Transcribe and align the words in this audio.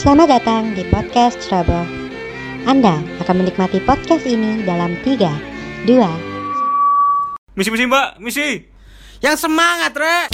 Selamat 0.00 0.32
datang 0.32 0.72
di 0.72 0.80
podcast 0.88 1.36
Trouble. 1.44 1.84
Anda 2.64 3.04
akan 3.20 3.44
menikmati 3.44 3.84
podcast 3.84 4.24
ini 4.24 4.64
dalam 4.64 4.96
3, 5.04 5.28
2, 5.84 5.92
Misi 7.52 7.68
misi 7.68 7.84
mbak, 7.84 8.16
misi. 8.16 8.64
Yang 9.20 9.44
semangat, 9.44 9.92
Rek. 9.92 10.32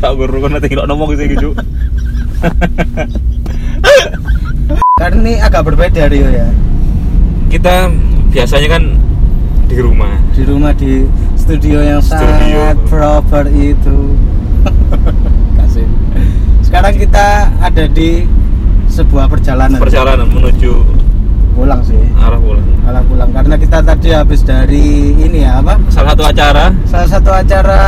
Cak 0.00 0.12
guru 0.16 0.40
kan 0.40 0.56
nanti 0.56 0.72
nggak 0.72 0.88
ngomong 0.88 1.12
sih 1.20 1.36
gitu. 1.36 1.52
Karena 4.96 5.20
ini 5.20 5.36
agak 5.36 5.68
berbeda 5.68 6.08
Rio 6.08 6.32
ya. 6.32 6.48
Kita 7.52 7.92
biasanya 8.32 8.80
kan 8.80 9.09
di 9.70 9.78
rumah. 9.78 10.12
Di 10.34 10.42
rumah 10.42 10.72
di 10.74 11.06
studio 11.38 11.78
yang 11.78 12.02
Studio. 12.02 12.18
sangat 12.18 12.76
proper 12.90 13.44
itu. 13.54 14.18
Kasih. 15.62 15.86
Sekarang 16.66 16.94
kita 16.98 17.46
ada 17.62 17.84
di 17.86 18.26
sebuah 18.90 19.30
perjalanan. 19.30 19.78
Perjalanan 19.78 20.26
menuju 20.26 20.74
pulang 21.54 21.82
sih. 21.86 21.98
arah 22.18 22.40
pulang. 22.42 22.66
Malah 22.82 23.04
pulang 23.06 23.30
karena 23.30 23.54
kita 23.54 23.78
tadi 23.78 24.08
habis 24.10 24.42
dari 24.42 25.14
ini 25.14 25.46
ya 25.46 25.62
apa? 25.62 25.78
Salah 25.92 26.18
satu 26.18 26.24
acara 26.26 26.64
Salah 26.90 27.08
satu 27.08 27.30
acara 27.30 27.82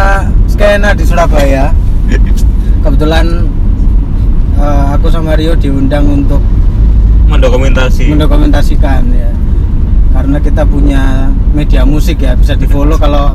skena 0.46 0.94
di 0.94 1.02
Surabaya. 1.02 1.74
Kebetulan 2.86 3.26
eh, 4.58 4.84
aku 4.94 5.10
sama 5.10 5.34
Rio 5.34 5.58
diundang 5.58 6.06
untuk 6.06 6.42
mendokumentasi. 7.26 8.12
mendokumentasikan 8.12 9.02
ya 9.10 9.30
karena 10.12 10.38
kita 10.38 10.62
punya 10.62 11.28
media 11.56 11.82
musik 11.82 12.20
ya 12.20 12.36
bisa 12.36 12.52
di 12.54 12.68
follow 12.68 12.96
kalau 13.00 13.32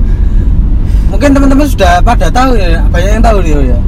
mungkin 1.09 1.33
teman-teman 1.33 1.67
sudah 1.67 1.99
pada 2.01 2.29
tahu 2.29 2.55
ya 2.57 2.83
banyak 2.87 3.11
yang 3.17 3.23
tahu 3.25 3.37
Rio 3.41 3.61
ya 3.65 3.79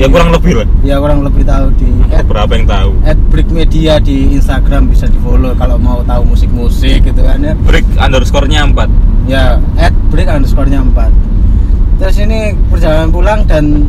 ya 0.00 0.06
kurang 0.08 0.32
lebih 0.32 0.52
lah. 0.56 0.68
ya 0.80 0.96
kurang 0.96 1.20
lebih 1.20 1.44
tahu 1.44 1.66
di 1.76 1.88
Berapa 2.30 2.52
yang 2.54 2.66
tahu? 2.70 2.90
at 3.04 3.18
Brick 3.28 3.50
Media 3.50 3.98
di 3.98 4.38
Instagram 4.38 4.86
bisa 4.88 5.10
di 5.10 5.18
follow 5.20 5.50
kalau 5.58 5.76
mau 5.76 6.00
tahu 6.06 6.32
musik-musik 6.32 7.04
gitu 7.04 7.20
kan 7.20 7.42
ya 7.42 7.52
Break 7.66 7.84
underscore-nya 8.00 8.64
4 8.70 8.86
ya 9.28 9.58
at 9.76 9.92
Brick 10.08 10.30
underscore-nya 10.30 10.80
4 10.80 12.00
terus 12.00 12.16
ini 12.16 12.56
perjalanan 12.72 13.12
pulang 13.12 13.44
dan 13.44 13.84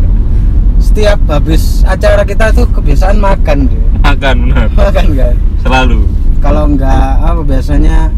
setiap 0.81 1.21
habis 1.31 1.85
acara 1.87 2.25
kita 2.27 2.51
tuh 2.51 2.67
kebiasaan 2.75 3.15
makan 3.21 3.69
Rio. 3.69 3.85
Akan 4.03 4.49
benar. 4.49 4.67
makan 4.75 5.05
kan 5.15 5.35
Selalu. 5.63 6.01
Kalau 6.41 6.65
enggak 6.65 7.21
apa 7.21 7.45
biasanya 7.45 8.09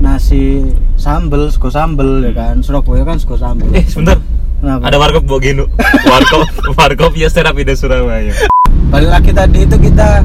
nasi 0.00 0.64
sambel 0.96 1.52
sego 1.52 1.68
sambel 1.68 2.24
ya 2.24 2.32
kan 2.32 2.64
Surabaya 2.64 3.04
kan 3.04 3.20
sego 3.20 3.36
sambel 3.36 3.68
Eh 3.76 3.84
sebentar. 3.84 4.16
Kenapa? 4.58 4.90
Ada 4.90 4.96
warkop 4.98 5.22
Mbok 5.28 5.40
Gino. 5.44 5.64
Warkop 6.02 6.48
warkop 6.80 7.12
ya 7.14 7.30
up 7.30 7.54
di 7.54 7.74
Surabaya. 7.76 8.32
balik 8.88 9.12
lagi 9.12 9.30
tadi 9.36 9.68
itu 9.68 9.76
kita 9.76 10.24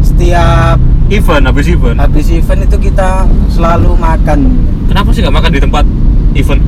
setiap 0.00 0.80
Event 1.12 1.44
habis 1.44 1.68
event. 1.68 2.00
habis 2.00 2.24
event 2.32 2.64
itu 2.64 2.88
kita 2.88 3.28
selalu 3.52 3.92
makan 4.00 4.48
Kenapa 4.88 5.12
sih 5.12 5.20
nggak 5.20 5.36
makan 5.36 5.52
di 5.52 5.60
tempat 5.60 5.84
event? 6.32 6.62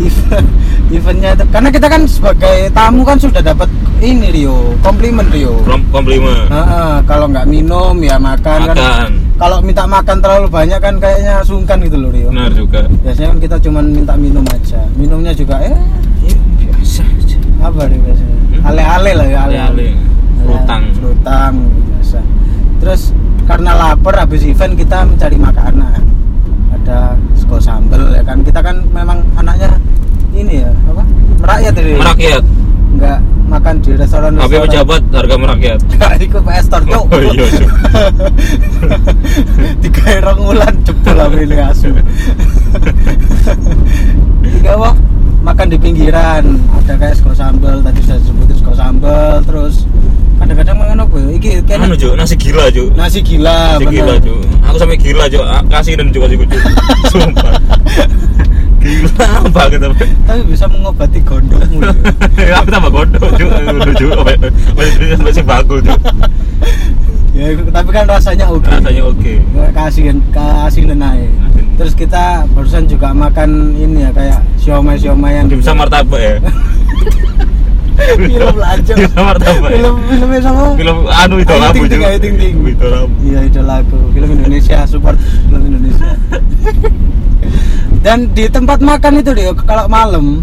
Event 0.00 0.46
eventnya 0.90 1.30
itu 1.30 1.44
karena 1.46 1.68
kita 1.68 1.86
kan 1.86 2.02
sebagai 2.02 2.56
tamu 2.70 3.02
kan 3.02 3.14
sudah 3.14 3.38
dapat 3.38 3.68
ini 3.98 4.32
Rio 4.32 4.72
komplimen 4.80 5.28
Rio 5.28 5.60
Kom- 5.62 5.84
Komplimen. 5.92 6.48
Heeh, 6.48 6.92
kalau 7.04 7.26
nggak 7.26 7.44
minum 7.44 7.94
ya 7.96 8.16
makan, 8.16 8.58
kan 8.64 8.74
Makan. 8.74 9.08
kalau 9.36 9.60
minta 9.60 9.84
makan 9.84 10.16
terlalu 10.18 10.48
banyak 10.48 10.78
kan 10.78 10.94
kayaknya 10.96 11.34
sungkan 11.42 11.78
gitu 11.80 11.96
loh 11.96 12.08
Rio 12.08 12.28
Benar 12.28 12.50
juga. 12.50 12.80
biasanya 12.98 13.28
kan 13.28 13.38
kita 13.40 13.56
cuman 13.60 13.84
minta 13.88 14.14
minum 14.14 14.42
aja 14.46 14.80
minumnya 14.94 15.32
juga 15.32 15.60
eh 15.60 15.76
Ya, 16.20 16.36
biasa 16.58 17.02
aja. 17.04 17.36
apa 17.62 17.80
nih 17.86 18.00
biasanya 18.00 18.36
Hmm? 18.50 18.66
ale-ale 18.66 19.12
lah 19.14 19.26
ya 19.26 19.40
Ale-ale. 19.46 19.86
Frutang. 20.40 20.82
frutang 20.92 21.54
biasa 21.86 22.18
terus 22.78 23.02
karena 23.44 23.70
lapar 23.74 24.14
habis 24.16 24.42
event 24.42 24.74
kita 24.74 24.98
mencari 25.02 25.36
makanan 25.36 26.02
ada 26.72 27.14
sego 27.34 27.56
sambel 27.56 28.10
ya 28.10 28.22
kan 28.22 28.40
kita 28.40 28.58
kan 28.58 28.80
memang 28.90 29.20
anaknya 29.34 29.76
ini 30.30 30.60
ya 30.60 30.70
apa 30.86 31.02
merakyat 31.70 31.86
ini 31.86 31.94
Merakyat. 31.96 32.42
nggak 32.90 33.18
makan 33.46 33.74
di 33.78 33.90
restoran 33.94 34.30
Tapi 34.34 34.56
pejabat 34.60 35.02
harga 35.10 35.36
merakyat. 35.36 35.78
nggak 35.88 36.12
ikut 36.20 36.42
PS 36.42 36.64
Store 36.66 36.84
Cuk. 36.84 37.04
Oh 37.06 37.20
iya, 37.20 37.46
Cuk. 37.46 37.70
tiga 39.82 40.02
erong 40.12 40.40
ulan 40.44 40.74
jebol 40.82 41.18
ini 41.36 41.56
asu 41.60 41.90
tiga 44.42 44.72
wak 44.76 44.94
makan 45.40 45.66
di 45.66 45.78
pinggiran 45.78 46.44
ada 46.70 46.94
kayak 46.94 47.14
sego 47.16 47.32
sambal 47.32 47.80
tadi 47.80 47.98
sudah 48.02 48.18
disebutin 48.18 48.56
sego 48.56 48.72
sambal 48.74 49.34
terus 49.42 49.74
kadang-kadang 50.36 50.76
makan 50.76 50.98
apa 51.00 51.16
ya 51.16 51.28
iki 51.32 51.50
kayak 51.62 51.80
Anu 51.80 51.94
Cuk, 51.94 52.12
nasi 52.14 52.34
gila 52.34 52.64
Cuk. 52.68 52.88
nasi 52.94 53.18
gila 53.20 53.76
Nasi 53.76 53.84
bener. 53.84 53.92
gila 53.92 54.14
Cuk. 54.20 54.40
Aku 54.62 54.76
sampai 54.78 54.96
gila. 54.96 55.24
Ah, 55.42 55.62
Kasih 55.68 55.94
dan 55.94 56.08
Cuk 56.08 56.22
kasih 56.24 56.36
Cuk. 56.40 56.62
Sumpah. 57.12 57.52
Gila 58.80 59.44
banget 59.52 59.78
tapi. 59.78 60.06
tapi 60.24 60.40
bisa 60.46 60.64
mengobati 60.64 61.20
gondokmu 61.20 61.84
ya. 62.36 62.56
Aku 62.60 62.68
tambah 62.68 62.90
gondok 62.90 63.28
Cuk. 63.36 63.48
Udah 63.50 63.94
Cuk. 63.94 64.10
Masih 64.74 65.16
masih 65.20 65.44
bagus 65.44 65.80
Cuk. 65.84 66.00
ya 67.30 67.46
tapi 67.70 67.88
kan 67.90 68.04
rasanya 68.04 68.46
oke 68.46 68.66
Rasanya 68.66 69.02
oke. 69.06 69.32
kasih 69.70 70.02
kasih 70.28 70.82
aja 70.84 71.28
terus 71.78 71.94
kita 71.94 72.24
barusan 72.50 72.84
juga 72.84 73.14
makan 73.14 73.72
ini 73.72 74.02
ya 74.02 74.10
kayak 74.10 74.40
siomay 74.56 74.98
siomay 74.98 75.38
yang 75.38 75.46
Bisa 75.46 75.72
martabak 75.72 76.20
ya. 76.20 76.36
film 78.18 78.56
aja 78.58 78.92
Bisa 78.92 79.18
martabak. 79.18 79.70
ya? 79.70 79.78
film 79.78 79.94
filmnya 80.10 80.40
sama 80.42 80.62
Film 80.74 80.96
anu 81.06 81.34
itu 81.38 81.52
Ting 82.18 82.34
Ting. 82.34 82.54
Itu 82.66 82.86
labu. 82.86 83.12
iya 83.22 83.40
itu 83.42 83.60
lagu 83.62 83.98
film 84.10 84.28
Indonesia 84.34 84.78
support 84.84 85.16
film 85.46 85.62
Indonesia 85.66 86.10
dan 88.00 88.32
di 88.32 88.48
tempat 88.48 88.80
makan 88.80 89.20
itu 89.20 89.30
deh 89.30 89.46
kalau 89.60 89.84
malam 89.86 90.40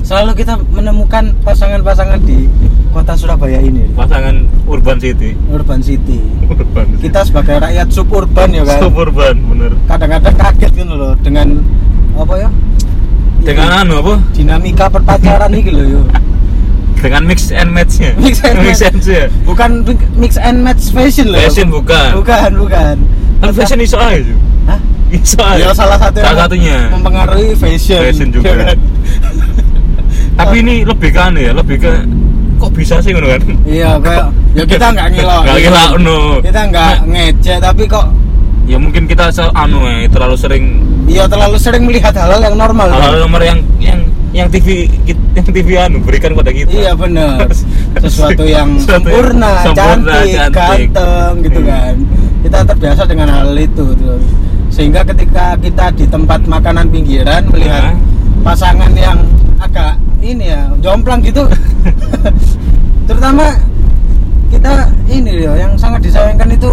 selalu 0.00 0.38
kita 0.38 0.54
menemukan 0.70 1.34
pasangan-pasangan 1.42 2.22
di 2.22 2.46
kota 2.90 3.12
Surabaya 3.12 3.58
ini 3.58 3.82
Pasangan 3.92 4.46
Urban 4.64 4.96
City. 4.96 5.34
urban 5.50 5.82
city 5.82 6.22
Urban. 6.40 6.86
City. 6.88 7.02
kita 7.02 7.20
sebagai 7.22 7.58
rakyat 7.58 7.88
suburban 7.90 8.48
ya 8.48 8.62
kan 8.62 8.78
Suburban 8.80 9.34
bener. 9.44 9.72
kadang-kadang 9.84 10.34
kaget 10.36 10.70
gitu 10.76 10.94
loh 10.94 11.12
dengan 11.18 11.58
apa 12.14 12.34
ya 12.38 12.50
Dengan 13.42 13.68
anu 13.76 13.94
apa? 14.00 14.14
dinamika 14.32 14.86
perpacaran 14.86 15.50
ini 15.50 15.70
loh 15.70 15.86
yo 15.88 16.02
Dengan 16.96 17.22
mix 17.22 17.52
and 17.52 17.70
match-nya. 17.70 18.16
Mix 18.16 18.40
and 18.40 18.56
match. 18.64 18.80
match-nya. 18.80 19.28
bukan 19.44 19.70
mix 20.16 20.32
and 20.36 20.58
match 20.60 20.88
fashion 20.88 21.28
loh 21.28 21.38
Fashion 21.40 21.68
bukan. 21.68 22.14
bukan 22.16 22.50
bukan 22.56 22.94
Kan 23.36 23.50
fashion 23.52 23.78
iso 23.80 23.98
aja. 23.98 24.22
Hah? 24.64 24.80
Ya 25.08 25.70
salah 25.70 25.96
satu 25.96 26.18
Salah 26.18 26.38
satunya. 26.44 26.90
mempengaruhi 26.90 27.54
fashion. 27.54 28.02
Fashion 28.02 28.28
juga. 28.30 28.50
ya 28.50 28.56
kan? 28.66 28.78
Tapi 30.38 30.54
ini 30.60 30.74
lebih 30.82 31.10
ke 31.10 31.20
anu 31.22 31.38
ya, 31.40 31.52
lebih 31.54 31.76
ke 31.78 31.92
kok 32.56 32.72
bisa 32.72 32.98
sih 32.98 33.12
ngono 33.12 33.28
kan? 33.28 33.42
Iya, 33.64 34.00
kayak 34.00 34.26
ya 34.52 34.64
kita 34.64 34.86
nggak 34.90 35.08
ngelak. 35.14 35.40
Nggak 35.44 35.58
ngelak, 35.62 35.90
no. 36.00 36.18
Kita 36.40 36.60
nggak 36.66 36.94
ngecek 37.06 37.58
tapi 37.60 37.84
kok 37.86 38.06
Ya 38.66 38.76
mungkin 38.76 39.06
kita 39.06 39.30
se 39.30 39.46
anu 39.54 39.78
ya, 39.80 40.10
terlalu 40.10 40.34
sering 40.34 40.64
iya 41.06 41.22
terlalu 41.24 41.54
sering 41.54 41.86
melihat 41.86 42.10
hal-hal 42.10 42.42
yang 42.42 42.58
normal. 42.58 42.90
hal-hal 42.90 43.22
nomor 43.22 43.38
yang 43.38 43.62
yang 43.78 44.02
yang 44.34 44.50
TV 44.50 44.90
yang 45.32 45.46
TV 45.46 45.68
anu 45.78 46.02
berikan 46.02 46.34
pada 46.34 46.50
kita. 46.50 46.66
Iya 46.68 46.92
benar. 46.92 47.46
Sesuatu 48.02 48.42
yang 48.42 48.74
sempurna, 48.82 49.62
sempurna, 49.62 50.18
cantik, 50.18 50.34
cantik. 50.50 50.90
ganteng 50.90 51.32
gitu 51.46 51.60
Iya. 51.62 51.70
kan. 51.70 51.94
Kita 52.42 52.58
terbiasa 52.66 53.02
dengan 53.06 53.28
hal 53.30 53.54
itu 53.54 53.84
tuh. 53.94 54.18
Sehingga 54.76 55.00
ketika 55.02 55.56
kita 55.56 55.88
di 55.90 56.04
tempat 56.04 56.44
makanan 56.44 56.92
pinggiran 56.92 57.40
melihat 57.48 57.90
Nah. 57.90 57.96
pasangan 58.44 58.92
yang 58.92 59.16
agak 59.56 59.96
ini 60.20 60.52
ya, 60.52 60.68
jomplang 60.78 61.24
gitu. 61.24 61.48
Terutama 63.08 63.56
kita 64.46 64.84
ini 65.06 65.42
loh 65.42 65.56
yang 65.56 65.72
sangat 65.74 66.04
disayangkan 66.04 66.52
itu 66.52 66.72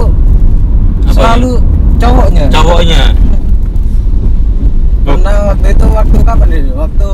Apanya? 1.02 1.14
selalu 1.14 1.52
cowoknya. 1.96 2.46
Cowoknya 2.50 3.04
Karena 5.06 5.32
waktu 5.50 5.68
itu 5.70 5.86
waktu 5.90 6.18
kapan 6.22 6.48
nih? 6.50 6.64
Waktu 6.74 7.10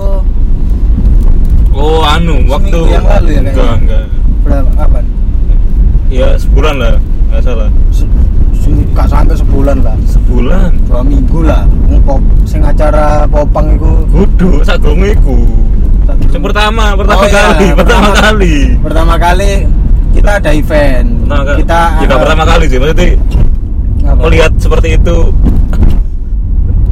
oh 1.71 2.01
anu 2.03 2.35
waktu 2.45 2.77
yang 2.87 3.01
lalu 3.03 3.29
ya, 3.29 3.39
kayaknya. 3.39 3.51
enggak 3.53 3.73
enggak 3.79 4.03
berapa 4.41 4.71
kapan? 4.75 5.03
ya 6.09 6.27
sebulan 6.35 6.75
lah 6.75 6.93
nggak 7.29 7.41
salah 7.41 7.69
se- 7.89 8.09
Gak 8.91 9.07
sampai 9.07 9.31
sebulan 9.33 9.77
lah. 9.79 9.95
sebulan 10.05 10.69
dua 10.85 11.01
minggu 11.01 11.39
lah 11.41 11.63
ngpop 11.87 12.19
sing 12.43 12.61
acara 12.61 13.23
popang 13.25 13.71
itu 13.71 13.91
kudu 14.07 14.49
sak 14.61 14.77
iku 14.81 15.37
yang 16.29 16.43
pertama 16.43 16.93
pertama 16.93 17.17
Oh, 17.17 17.25
iya. 17.25 17.33
kali 17.33 17.67
pertama 17.71 18.07
Pertama- 18.07 18.19
kali 18.19 18.55
pertama 18.79 19.13
kali 19.15 19.51
kita 20.11 20.31
ada 20.35 20.51
event 20.51 21.07
Pertama 21.21 21.43
kali. 21.45 21.57
kita 21.59 21.79
ya 21.79 22.05
ada- 22.05 22.19
pertama 22.19 22.43
kali 22.45 22.63
sih 22.65 22.77
maksudnya 22.77 23.07
Apa? 24.01 24.21
melihat 24.21 24.51
seperti 24.57 24.87
itu 24.95 25.17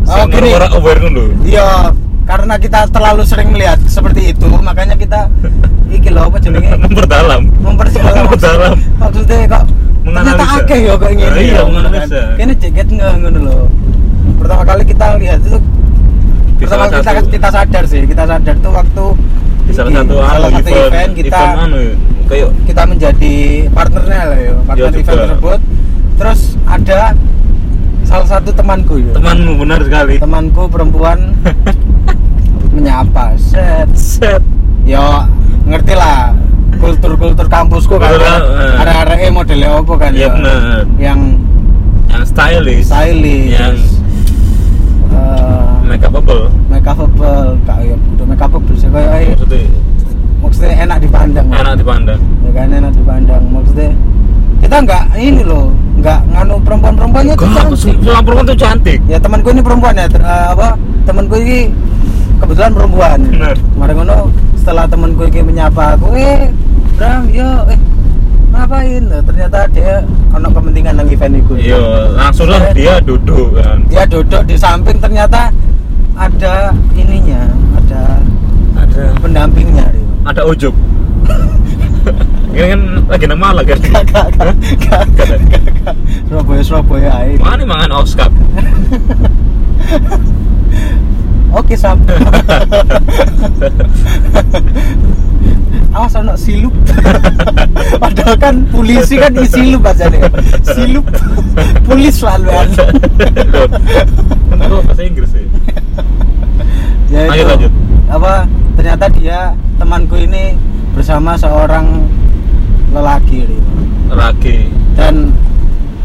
Oh, 0.08 0.24
gini. 0.26 0.50
orang 0.50 0.72
aware 0.72 1.02
dulu 1.02 1.26
Iya, 1.44 1.92
karena 2.24 2.56
kita 2.56 2.88
terlalu 2.88 3.24
sering 3.24 3.52
melihat 3.52 3.76
seperti 3.86 4.32
itu, 4.32 4.48
makanya 4.58 4.96
kita 4.96 5.28
iki 5.90 6.08
lho 6.08 6.24
apa 6.24 6.38
jenenge 6.38 6.72
memperdalam 6.78 7.42
memperdalam 7.58 8.24
Memperdalam. 8.24 8.76
maksudnya 8.98 9.38
kok 9.50 9.64
ternyata 10.10 10.46
akeh 10.56 10.80
ya 10.82 10.94
kok 10.94 11.10
ngene 11.10 11.38
Iya, 11.38 11.54
ya, 11.54 11.62
menganalisa. 11.64 12.22
Kene 12.34 12.54
jaket 12.56 12.88
nggak 12.88 13.12
ngono 13.18 13.40
lho 13.42 13.58
pertama 14.38 14.64
kali 14.64 14.84
kita 14.84 15.06
lihat 15.18 15.40
itu 15.42 15.60
Di 16.58 16.64
pertama 16.64 16.84
salah 16.84 16.94
kita 16.96 17.12
satu- 17.12 17.30
kita 17.30 17.48
sadar 17.50 17.84
sih 17.86 18.02
kita 18.04 18.24
sadar 18.24 18.56
tuh 18.58 18.72
waktu 18.72 19.06
di 19.62 19.72
salah 19.72 19.92
satu 19.94 20.14
salah 20.16 20.48
anu, 20.48 20.56
satu 20.58 20.72
event, 20.82 21.12
kita 21.14 21.28
event 21.38 21.60
anu 21.62 21.78
ya, 21.78 21.94
kayak 22.26 22.50
kita 22.64 22.82
menjadi 22.84 23.34
partnernya 23.70 24.22
lah 24.24 24.40
ya 24.40 24.54
partner 24.64 24.88
Iya, 24.88 24.98
event 24.98 25.20
tersebut. 25.22 25.60
Terus 26.18 26.40
ada 26.66 27.00
salah 28.02 28.28
satu 28.28 28.50
temanku 28.50 28.96
ya. 28.98 29.12
Temanmu 29.12 29.52
benar 29.58 29.80
sekali. 29.82 30.16
Temanku 30.18 30.64
perempuan. 30.66 31.20
Menyapa 32.74 33.34
set. 33.36 33.90
Set. 33.94 34.42
Yo 34.82 35.04
ngerti 35.66 35.94
lah 35.94 36.32
kultur-kultur 36.78 37.48
kampusku 37.48 37.96
kan 37.98 38.14
ada 38.78 38.94
ada 39.04 39.30
modelnya 39.30 39.70
apa 39.76 39.94
kan 39.98 40.12
Iya, 40.14 40.26
ya? 40.26 40.30
bener. 40.34 40.82
yang 40.98 41.20
yang 42.08 42.24
stylish. 42.24 42.86
Stylish. 42.88 43.52
Yang 43.54 43.76
eh, 45.12 45.68
make 45.88 46.04
upable 46.04 46.48
make 46.70 46.88
upable 46.88 47.58
kak 47.66 47.80
ya 47.84 47.96
udah 48.16 48.26
make 48.26 48.42
upable 48.42 48.76
sih. 48.78 48.88
Kayak 48.90 49.36
maksudnya? 49.36 49.62
maksudnya 50.40 50.76
enak 50.86 50.98
dipandang. 51.02 51.46
Enak 51.52 51.74
dipandang. 51.78 52.22
Ya 52.46 52.52
kan 52.54 52.68
enak 52.72 52.94
dipandang. 52.96 53.44
Maksudnya 53.52 53.90
kita 54.58 54.76
nggak 54.84 55.04
ini 55.16 55.42
loh 55.46 55.70
nggak 55.98 56.20
nganu 56.30 56.56
perempuan-perempuannya 56.62 57.34
tuh 57.34 57.46
Gak, 57.46 57.56
cantik. 57.58 57.78
semua 57.82 58.20
perempuan 58.22 58.46
tuh 58.46 58.58
cantik. 58.58 59.00
Ya 59.06 59.18
temanku 59.18 59.48
ini 59.52 59.62
perempuan 59.62 59.94
ya 59.94 60.06
ter- 60.10 60.24
eh, 60.24 60.48
apa 60.54 60.68
temanku 61.06 61.36
ini 61.38 61.70
kebetulan 62.38 62.72
perempuan. 62.74 63.18
Bener. 63.28 63.56
kemarin 63.74 63.94
ngono 63.98 64.18
setelah 64.68 64.84
temanku 64.84 65.24
ini 65.32 65.40
menyapa 65.48 65.96
aku 65.96 66.12
eh 66.20 66.52
Bram 67.00 67.32
yo 67.32 67.48
eh 67.72 67.80
ngapain? 68.52 69.00
Nah, 69.08 69.24
ternyata 69.24 69.64
dia 69.72 70.04
ono 70.36 70.52
kepentingan 70.52 71.00
nang 71.00 71.08
event 71.08 71.40
itu 71.40 71.56
iya 71.56 72.12
langsung 72.12 72.52
lah 72.52 72.76
dia 72.76 73.00
duduk 73.00 73.56
kan. 73.56 73.80
Dia 73.88 74.04
duduk 74.04 74.44
di 74.44 74.60
samping 74.60 75.00
ternyata 75.00 75.48
ada 76.20 76.76
ininya 77.00 77.48
ada 77.80 78.20
ada 78.76 79.16
pendampingnya. 79.24 79.88
Dia. 79.88 80.36
ada 80.36 80.44
ujub. 80.44 80.76
Ini 82.52 82.68
kan 82.68 82.82
lagi 83.08 83.26
nama 83.32 83.48
lah 83.56 83.64
kan? 83.64 83.80
Gak, 83.80 84.04
gak, 84.12 84.28
gak. 84.84 85.96
Surabaya 86.28 86.60
Surabaya 86.60 87.10
ae. 87.24 87.40
mana 87.40 87.64
mangan 87.64 88.04
Oscar 88.04 88.28
Oke 91.58 91.74
Sam. 91.74 91.98
Awas 95.98 96.14
ono 96.14 96.38
silup. 96.38 96.74
Padahal 97.98 98.38
kan 98.38 98.56
polisi 98.70 99.18
kan 99.18 99.34
isi 99.34 99.74
silup 99.74 99.90
aja 99.90 100.06
deh. 100.06 100.22
Silup. 100.62 101.10
Polis 101.90 102.22
selalu 102.22 102.50
ada. 102.54 102.86
Kenapa 104.54 104.76
bahasa 104.86 105.02
Inggris 105.02 105.34
sih? 105.34 105.46
Ya 107.10 107.26
itu. 107.34 107.50
lanjut. 107.50 107.74
Apa 108.14 108.46
ternyata 108.78 109.06
dia 109.18 109.58
temanku 109.82 110.16
ini 110.22 110.54
bersama 110.94 111.34
seorang 111.34 112.06
lelaki 112.94 113.50
dia. 113.50 113.64
Laki. 114.14 114.70
dan 114.94 115.34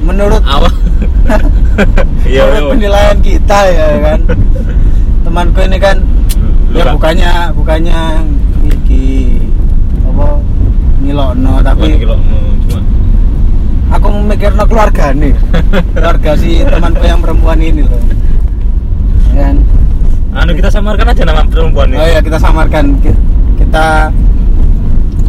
menurut 0.01 0.41
Awal. 0.49 0.73
Iya, 2.29 2.45
menurut 2.45 2.61
iya. 2.61 2.73
penilaian 2.77 3.19
kita 3.25 3.59
ya 3.73 3.87
kan 4.05 4.21
temanku 5.33 5.65
ini 5.65 5.81
kan 5.81 5.97
ya 6.69 6.85
Bukan. 6.85 6.93
bukannya 6.93 7.33
bukannya 7.57 8.01
iki 8.63 9.33
apa 10.05 10.27
ngilokno 11.01 11.53
tapi 11.65 11.87
kilo, 11.97 12.21
cuma 12.63 12.81
aku 13.91 14.07
memikirno 14.13 14.65
keluarga 14.69 15.17
nih 15.17 15.33
keluarga 15.97 16.31
si 16.37 16.61
temanku 16.63 17.01
yang 17.01 17.25
perempuan 17.25 17.57
ini 17.59 17.81
loh 17.81 17.97
Ya 19.33 19.49
kan 19.49 19.57
anu 20.37 20.53
kita 20.53 20.69
samarkan 20.69 21.09
aja 21.09 21.25
nama 21.25 21.49
perempuan 21.49 21.89
oh 21.89 22.05
ini. 22.05 22.13
ya 22.13 22.21
kita 22.21 22.37
samarkan 22.37 22.85
Ki- 23.01 23.17
kita 23.57 24.13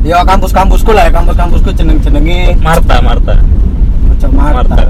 ya 0.03 0.19
kampus-kampusku 0.21 0.91
lah 0.91 1.07
ya 1.07 1.15
kampus-kampusku 1.15 1.71
jeneng-jenenge 1.71 2.59
Marta, 2.59 2.99
Marta. 2.99 3.39
Ojo 4.09 4.27
Marta. 4.35 4.67
Marta. 4.67 4.83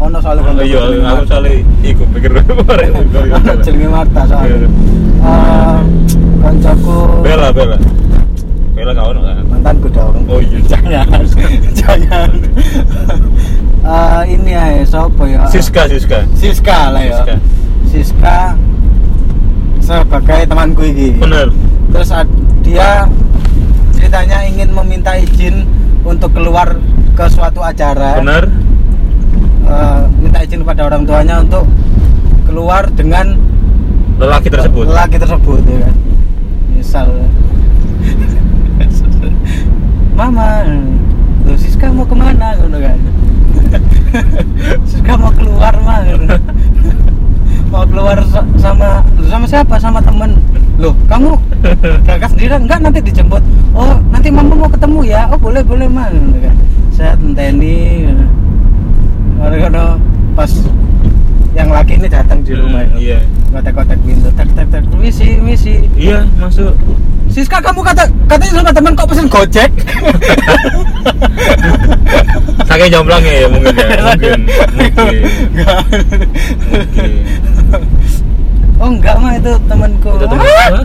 Ono 0.00 0.16
soalnya 0.16 0.42
Oh, 0.48 0.64
iya, 0.64 0.80
jenenge 0.80 1.04
aku 1.04 1.04
Marta. 1.04 1.28
soalnya 1.28 1.52
ikut 1.84 2.08
pikir 2.16 2.30
Ono 2.40 3.52
jenenge 3.64 3.88
Marta 3.92 4.20
soalnya. 4.24 4.56
Iya. 4.56 4.68
Eh, 5.20 5.78
kancaku 6.40 6.96
Bella, 7.20 7.48
Bella. 7.52 7.76
Bella 8.72 8.92
kau 8.96 9.12
kan? 9.12 9.44
mantanku 9.44 9.86
dong. 9.92 10.16
Oh 10.24 10.40
iya. 10.40 10.58
Jangan. 10.64 11.04
Jangan. 11.80 12.30
Eh, 13.84 14.22
ini 14.34 14.50
ya 14.56 14.64
sopo 14.88 15.28
ya? 15.28 15.44
Siska, 15.52 15.84
Siska. 15.84 16.24
Siska 16.32 16.78
lah 16.96 17.02
ya. 17.04 17.20
Siska. 17.20 17.36
Siska 17.92 18.38
sebagai 19.84 20.40
temanku 20.48 20.82
ini. 20.88 21.20
Bener. 21.20 21.52
Terus 21.92 22.08
dia 22.64 23.04
ceritanya 23.92 24.48
ingin 24.48 24.72
meminta 24.72 25.12
izin 25.18 25.68
untuk 26.08 26.32
keluar 26.32 26.78
ke 27.12 27.24
suatu 27.28 27.60
acara. 27.60 28.16
Bener. 28.16 28.69
Eh, 29.70 30.02
minta 30.18 30.42
izin 30.42 30.60
kepada 30.60 30.82
orang 30.84 31.06
tuanya 31.06 31.38
untuk 31.38 31.62
keluar 32.42 32.82
dengan 32.90 33.38
Lelaki 34.18 34.50
tersebut. 34.50 34.84
lelaki 34.84 35.16
tersebut 35.16 35.62
ya 35.64 35.78
kan? 35.80 35.94
Misal 36.74 37.08
mama 40.18 40.66
lu 41.46 41.54
Siska 41.56 41.88
mau 41.88 42.04
ke 42.04 42.12
mana? 42.12 42.52
Gitu 42.58 42.78
kan? 42.78 42.98
Siska 44.90 45.12
mau 45.14 45.32
keluar 45.32 45.72
mah 45.80 46.04
gitu. 46.08 46.26
mau 47.70 47.86
keluar 47.86 48.18
sa- 48.26 48.44
sama 48.58 49.00
sama 49.24 49.46
siapa? 49.46 49.74
Sama 49.78 50.02
temen. 50.02 50.36
Loh 50.76 50.92
kamu 51.06 51.38
berangkat 52.04 52.28
sendiri? 52.34 52.52
Enggak 52.58 52.78
nanti 52.82 53.00
dijemput. 53.00 53.40
Oh 53.72 53.94
nanti 54.10 54.28
mama 54.28 54.52
mau 54.58 54.68
ketemu 54.68 55.00
ya? 55.06 55.30
Oh 55.30 55.38
boleh 55.38 55.62
boleh 55.62 55.86
mah 55.86 56.10
gitu 56.10 56.38
kan? 56.42 56.54
Saya 56.90 57.12
tenteni 57.16 58.10
Karena 59.40 59.96
pas 60.32 60.50
yang 61.50 61.68
laki 61.68 61.92
ini 61.96 62.06
datang 62.06 62.40
di 62.40 62.52
rumah 62.52 62.80
Hmm, 62.82 62.94
itu 62.94 62.98
Iya. 63.02 63.18
kotak-kotak 63.50 63.98
pintu 64.00 64.28
tak 64.32 64.46
tak 64.54 64.66
tak 64.68 64.82
misi 64.94 65.34
misi 65.36 65.74
Iya, 65.92 66.22
masuk. 66.36 66.70
Siska 67.26 67.58
kamu 67.58 67.80
kata 67.80 68.04
katanya 68.26 68.52
sama 68.56 68.70
teman 68.70 68.92
kok 68.92 69.06
pesen 69.06 69.26
gojek 69.26 69.70
Saking 72.64 72.90
jomblangnya 72.90 73.34
ya 73.36 73.46
mungkin 73.48 73.70
ya. 73.72 73.86
Mungkin. 74.04 74.40
Mungkin. 74.74 75.20
Mungkin. 76.66 77.10
oh 78.76 78.88
enggak 78.88 79.16
mah 79.16 79.32
itu 79.32 79.52
temanku 79.64 80.10
Itu 80.12 80.26
teman 80.26 80.42
gua. 80.42 80.80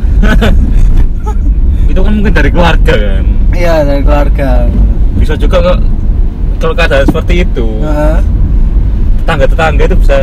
Itu 1.90 2.00
kan 2.02 2.12
mungkin 2.14 2.34
dari 2.34 2.50
keluarga 2.50 2.94
kan. 2.94 3.24
iya 3.52 3.76
dari 3.82 4.02
keluarga 4.02 4.50
Bisa 5.16 5.34
juga 5.36 5.58
kok 5.64 5.78
kalau 6.56 6.74
keadaan 6.74 7.06
seperti 7.06 7.44
itu, 7.44 7.68
Heeh. 7.80 8.18
Tetangga-tetangga 9.26 9.84
itu 9.84 9.98
bisa 9.98 10.18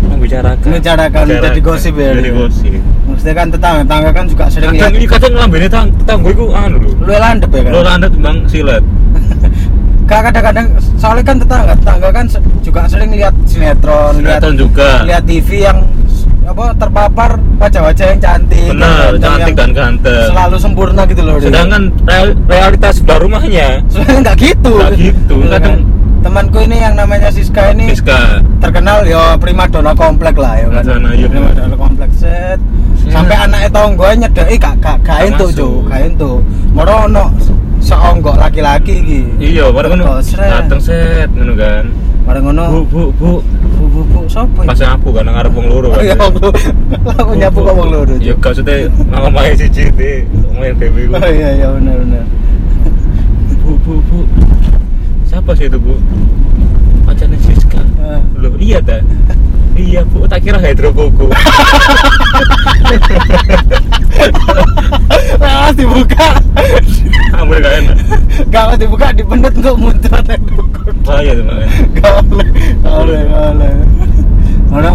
membicarakan. 0.00 0.64
Membicarakan, 0.64 1.22
jadi 1.42 1.60
gosip 1.60 1.94
ya, 1.94 2.10
Jadi 2.14 2.30
gosip. 2.30 2.72
maksudnya 3.04 3.34
kan 3.34 3.46
tetangga 3.50 3.80
tetangga 3.82 4.10
kan 4.12 4.24
juga 4.24 4.44
sering 4.46 4.70
lihat 4.70 4.80
Kadang 4.80 4.94
ini 4.94 5.06
kadang 5.08 5.30
ngelambene 5.34 5.66
tang 5.68 5.86
tetangga 5.92 6.28
iku 6.30 6.44
anu 6.52 6.76
lho. 6.78 6.90
lu 6.96 7.10
landep 7.12 7.50
ya 7.50 7.60
kan 7.60 7.72
Lo 7.72 7.80
landet 7.82 8.12
bang 8.14 8.38
silat. 8.46 8.82
Kak 10.08 10.20
kadang-kadang 10.24 10.66
soalnya 10.96 11.24
kan 11.24 11.36
tetangga 11.36 11.72
tetangga 11.74 12.08
kan 12.12 12.24
juga 12.60 12.80
sering 12.86 13.10
lihat 13.10 13.34
sinetron 13.44 14.14
lihat 14.16 14.38
Sinetron 14.38 14.54
juga. 14.56 14.88
lihat 15.02 15.22
TV 15.24 15.48
yang 15.60 15.78
apa 16.42 16.74
terpapar 16.74 17.30
wajah-wajah 17.56 18.06
yang 18.08 18.20
cantik 18.20 18.70
Benar, 18.72 19.14
dan 19.14 19.20
cantik 19.20 19.54
dan 19.54 19.70
ganteng. 19.70 20.26
selalu 20.28 20.56
sempurna 20.56 21.02
gitu 21.04 21.22
loh. 21.22 21.38
Sedangkan 21.38 21.94
real- 22.04 22.38
realitas 22.46 22.94
sebelah 22.96 23.18
rumahnya 23.20 23.68
sebenarnya 23.90 24.18
nggak 24.24 24.36
gitu 24.40 24.72
Nggak 24.72 24.92
gitu, 24.96 25.34
Iya 25.40 25.58
kan? 25.60 25.78
Temanku 26.20 26.58
ini 26.60 26.76
yang 26.78 26.94
namanya 26.94 27.32
Siska 27.32 27.72
ini 27.72 27.90
Siska. 27.90 28.44
terkenal 28.60 29.02
ya 29.04 29.34
primadona 29.34 29.92
komplek 29.92 30.36
lah 30.36 30.52
ya 30.54 30.66
kan 30.68 30.84
Primadona, 30.84 31.08
iya. 31.14 31.26
primadona 31.28 31.76
komplek 31.76 32.10
set 32.12 32.58
Iya. 33.00 33.16
sampai 33.16 33.36
anaknya 33.38 33.68
tonggo 33.72 34.06
nyedeki 34.12 34.56
gak 34.60 34.74
gak 34.78 34.96
gak 35.02 35.18
entuk 35.24 35.48
jo 35.50 35.82
gak 35.88 36.04
entuk 36.04 36.44
moro 36.70 37.08
ono 37.08 37.24
seonggok 37.80 38.36
laki-laki 38.36 39.00
iki 39.00 39.20
Iya, 39.40 39.72
bareng 39.72 39.96
ngono. 39.96 40.20
Dateng 40.20 40.78
set 40.78 41.26
ngono 41.32 41.56
kan. 41.56 41.84
bareng 42.28 42.44
ngono 42.44 42.64
Bu, 42.68 42.80
bu, 42.86 43.02
bu. 43.16 43.30
bu 43.80 43.84
bu 43.88 44.00
bu 44.04 44.18
sopo 44.28 44.60
Pas 44.62 44.76
aku 44.78 45.08
kan 45.10 45.24
ngarep 45.24 45.48
wong 45.50 45.66
loro 45.66 45.88
kan. 45.90 46.04
iya 46.04 46.14
aku 46.14 46.52
aku 47.08 47.32
nyapu 47.34 47.58
kok 47.64 47.74
wong 47.74 47.88
loro 47.88 48.12
Ya 48.20 48.36
gak 48.36 48.52
maksudnya 48.52 48.76
nama 49.08 49.28
main 49.32 49.56
siji 49.56 49.88
dewe 49.96 50.28
iku. 50.28 51.16
oh 51.16 51.30
iya 51.32 51.48
iya 51.56 51.66
benar 51.72 51.96
benar 52.04 52.24
Bu, 53.64 53.72
bu, 53.80 53.92
bu. 54.06 54.18
Siapa 55.30 55.54
sih 55.54 55.66
itu, 55.66 55.78
Bu? 55.78 55.94
pacarnya 57.00 57.38
Siska 57.40 57.80
Eh. 58.00 58.22
loh 58.36 58.54
iya 58.56 58.78
ta 58.78 58.98
iya 59.74 60.02
bu 60.04 60.22
tak 60.24 60.42
kira 60.42 60.58
hidropogo 60.58 61.26
Pas 65.40 65.72
dibuka, 65.78 66.28
kamu 67.30 67.52
gak 67.56 67.74
enak 67.82 67.96
gak 68.46 68.64
pas 68.64 68.76
dibuka 68.76 69.06
dipendet 69.10 69.54
untuk 69.54 69.74
muncrat 69.76 70.22
dukun. 70.38 70.94
bahaya 71.02 71.32
tuh 71.32 71.44
makanya 71.44 71.70
Gak 71.96 72.14
boleh, 72.24 72.48
gak 72.78 72.94
boleh, 72.94 73.20
gak 73.22 73.42
boleh. 73.48 73.72
Mana 74.68 74.90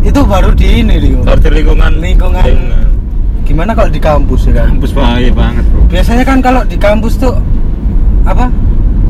itu 0.00 0.20
baru 0.22 0.50
di 0.52 0.66
ini 0.78 0.94
Rio. 0.98 1.20
harus 1.22 1.42
di 1.42 1.50
lingkungan 1.52 1.92
Lingkungan. 1.96 2.44
Gimana 3.44 3.70
kalau 3.72 3.90
di 3.90 4.00
kampus 4.00 4.40
ya 4.46 4.52
kan? 4.56 4.66
kampus 4.74 4.90
bahaya 4.92 5.30
banget 5.30 5.64
bro 5.68 5.80
Biasanya 5.86 6.24
kan 6.24 6.38
kalau 6.40 6.62
di 6.64 6.76
kampus 6.76 7.14
tuh 7.16 7.34
apa? 8.24 8.48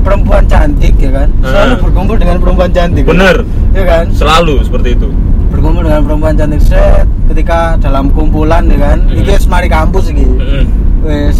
Perempuan 0.07 0.47
cantik 0.47 0.95
ya 1.03 1.11
kan? 1.11 1.29
Selalu 1.43 1.75
berkumpul 1.83 2.17
dengan 2.17 2.37
perempuan 2.39 2.71
cantik. 2.71 3.03
bener 3.03 3.43
Ya 3.75 3.85
kan? 3.85 4.07
selalu 4.15 4.63
seperti 4.63 4.95
itu 4.95 5.11
Berkumpul 5.51 5.83
dengan 5.83 6.07
perempuan 6.07 6.39
cantik 6.39 6.63
set 6.63 7.07
ketika 7.27 7.75
dalam 7.83 8.15
kumpulan 8.15 8.71
ya 8.71 8.79
kan? 8.79 8.99
Mm. 9.11 9.27
Iki 9.27 9.31
wis 9.35 9.47
mari 9.51 9.67
kampus 9.67 10.15
iki. 10.15 10.23
Mm-mm. 10.23 10.65
wis 11.03 11.39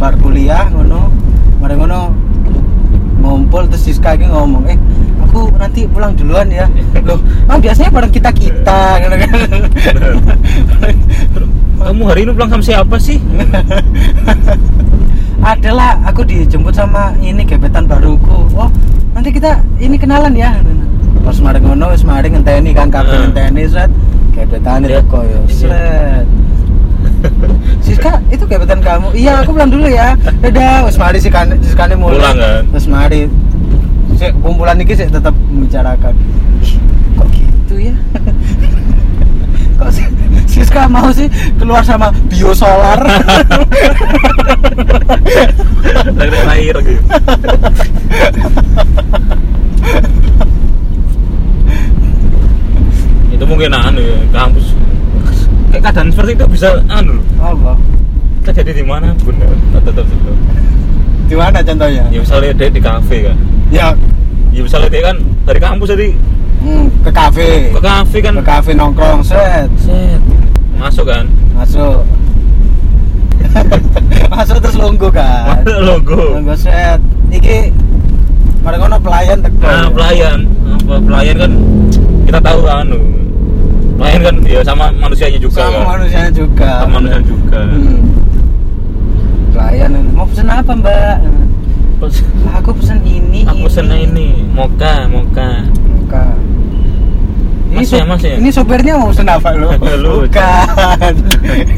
bar 0.00 0.16
kuliah 0.16 0.64
ngono 0.72 1.12
mari 1.60 1.76
ngono 1.76 2.16
ngumpul 3.20 3.68
terus 3.68 3.84
Siska 3.84 4.16
iki 4.16 4.24
ngomong 4.24 4.64
eh 4.64 4.80
aku 5.24 5.52
nanti 5.60 5.84
pulang 5.84 6.16
duluan 6.16 6.48
ya 6.48 6.64
loh 7.08 7.20
kan 7.44 7.60
biasanya 7.60 7.90
bareng 7.92 8.12
kita 8.12 8.30
kita 8.32 8.80
gitu 9.04 9.16
kan 9.20 9.30
kamu 11.80 12.02
hari 12.04 12.20
ini 12.24 12.32
pulang 12.32 12.48
sama 12.48 12.64
siapa 12.64 12.96
sih 12.96 13.20
adalah 15.40 15.96
aku 16.02 16.20
dijemput 16.22 16.72
sama 16.72 17.16
ini 17.18 17.42
gebetan 17.42 17.84
baruku. 17.84 18.44
Oh 18.52 18.68
nanti 19.10 19.30
kita 19.30 19.58
ini 19.76 19.96
kenalan 19.96 20.32
ya. 20.32 20.54
Pas 21.20 21.36
mari 21.38 21.58
ngono 21.58 21.90
wis 21.90 22.02
mari 22.02 22.28
ngenteni 22.28 22.70
kan 22.70 22.88
kabeh 22.88 23.10
Hmm. 23.10 23.22
ngenteni 23.28 23.64
set 23.66 23.90
gebetan 24.30 24.84
itu 24.84 24.94
Iya. 24.94 25.00
kok 25.04 25.22
ya 25.22 25.40
set 25.48 26.26
Siska 27.80 28.12
itu 28.30 28.44
gebetan 28.44 28.80
kamu? 28.80 29.12
Iya 29.12 29.40
aku 29.40 29.52
pulang 29.52 29.68
dulu 29.68 29.86
ya. 29.86 30.16
Dadah 30.40 30.84
wis 30.84 30.96
mari 30.96 31.18
sih 31.18 31.28
kan 31.28 31.52
Siskane 31.60 31.92
mulai. 31.92 32.16
Pulang, 32.16 32.36
kan? 32.36 32.62
terus 32.70 32.86
mari. 32.86 33.20
Si 34.16 34.24
kumpulan 34.40 34.76
ini 34.76 34.88
sih 34.90 35.06
tetap 35.06 35.32
membicarakan. 35.48 36.12
"Ih, 36.60 36.76
kok 37.14 37.28
gitu 37.32 37.74
ya? 37.80 37.94
Kok 39.80 39.88
si- 39.90 40.12
Siska 40.46 40.88
mau 40.88 41.10
sih 41.12 41.28
keluar 41.58 41.82
sama 41.84 42.12
biosolar? 42.28 43.00
Lagi 46.16 46.38
air 46.56 46.76
gitu. 46.80 47.02
Itu 53.34 53.44
mungkin 53.48 53.72
anu 53.72 54.00
ya, 54.00 54.18
kampus. 54.32 54.76
Kayak 55.70 55.82
keadaan 55.90 56.08
seperti 56.12 56.32
itu 56.36 56.46
bisa 56.50 56.68
anu 56.88 57.20
Allah. 57.40 57.76
Terjadi 58.44 58.80
di 58.80 58.84
mana 58.84 59.12
pun 59.20 59.36
ya 59.36 59.48
tetap 59.76 60.04
tetap 60.04 60.36
di 61.30 61.38
mana 61.38 61.62
contohnya? 61.62 62.04
Ya 62.10 62.18
misalnya 62.18 62.50
dia 62.58 62.68
di 62.68 62.80
kafe 62.82 63.16
kan. 63.30 63.36
Ya. 63.70 63.94
Ya 64.50 64.66
misalnya 64.66 64.90
dia 64.90 65.02
kan 65.06 65.16
dari 65.46 65.62
kampus 65.62 65.94
jadi 65.94 66.10
hmm, 66.60 66.86
ke 67.04 67.10
kafe. 67.10 67.48
Ke 67.72 67.80
kafe 67.80 68.16
kan? 68.20 68.32
Ke 68.40 68.44
kafe 68.44 68.70
nongkrong 68.76 69.20
set. 69.24 69.68
Set. 69.80 70.20
Masuk 70.76 71.04
kan? 71.08 71.24
Masuk. 71.56 72.04
Masuk 74.32 74.56
terus 74.62 74.76
lunggu 74.78 75.08
kan? 75.12 75.60
Logo 75.88 76.40
lunggu. 76.40 76.54
Set. 76.56 77.00
Iki 77.32 77.72
mari 78.60 78.76
ngono 78.76 78.96
pelayan 79.00 79.38
teko. 79.40 79.64
Nah 79.64 79.88
pelayan. 79.92 80.38
Apa 80.80 80.94
pelayan 81.00 81.36
kan 81.36 81.52
kita 82.28 82.38
tahu 82.40 82.60
anu. 82.68 83.00
Pelayan 84.00 84.20
kan 84.24 84.36
ya 84.48 84.60
sama 84.64 84.88
manusianya 84.96 85.40
juga 85.40 85.60
sama 85.68 85.76
kan? 85.76 85.86
manusianya 85.96 86.32
juga. 86.32 86.70
Sama 86.84 86.92
manusianya 87.00 87.26
juga. 87.28 87.60
Hmm. 87.68 87.98
pelayan 89.50 89.90
mau 90.16 90.24
pesen 90.24 90.48
apa 90.48 90.72
mbak? 90.72 91.16
Terus, 92.00 92.24
aku 92.48 92.72
pesen 92.80 93.04
ini 93.04 93.44
aku 93.44 93.68
pesen 93.68 93.92
ini. 93.92 94.48
moka 94.56 95.04
moka 95.12 95.68
Ini, 97.70 97.86
ya, 97.86 98.02
mas 98.02 98.18
ya? 98.18 98.34
ini 98.34 98.50
sopirnya 98.50 98.98
mau 98.98 99.14
pesen 99.14 99.30
apa 99.30 99.54
lo? 99.54 99.70
Lu. 100.02 100.26
Bukan. 100.26 101.14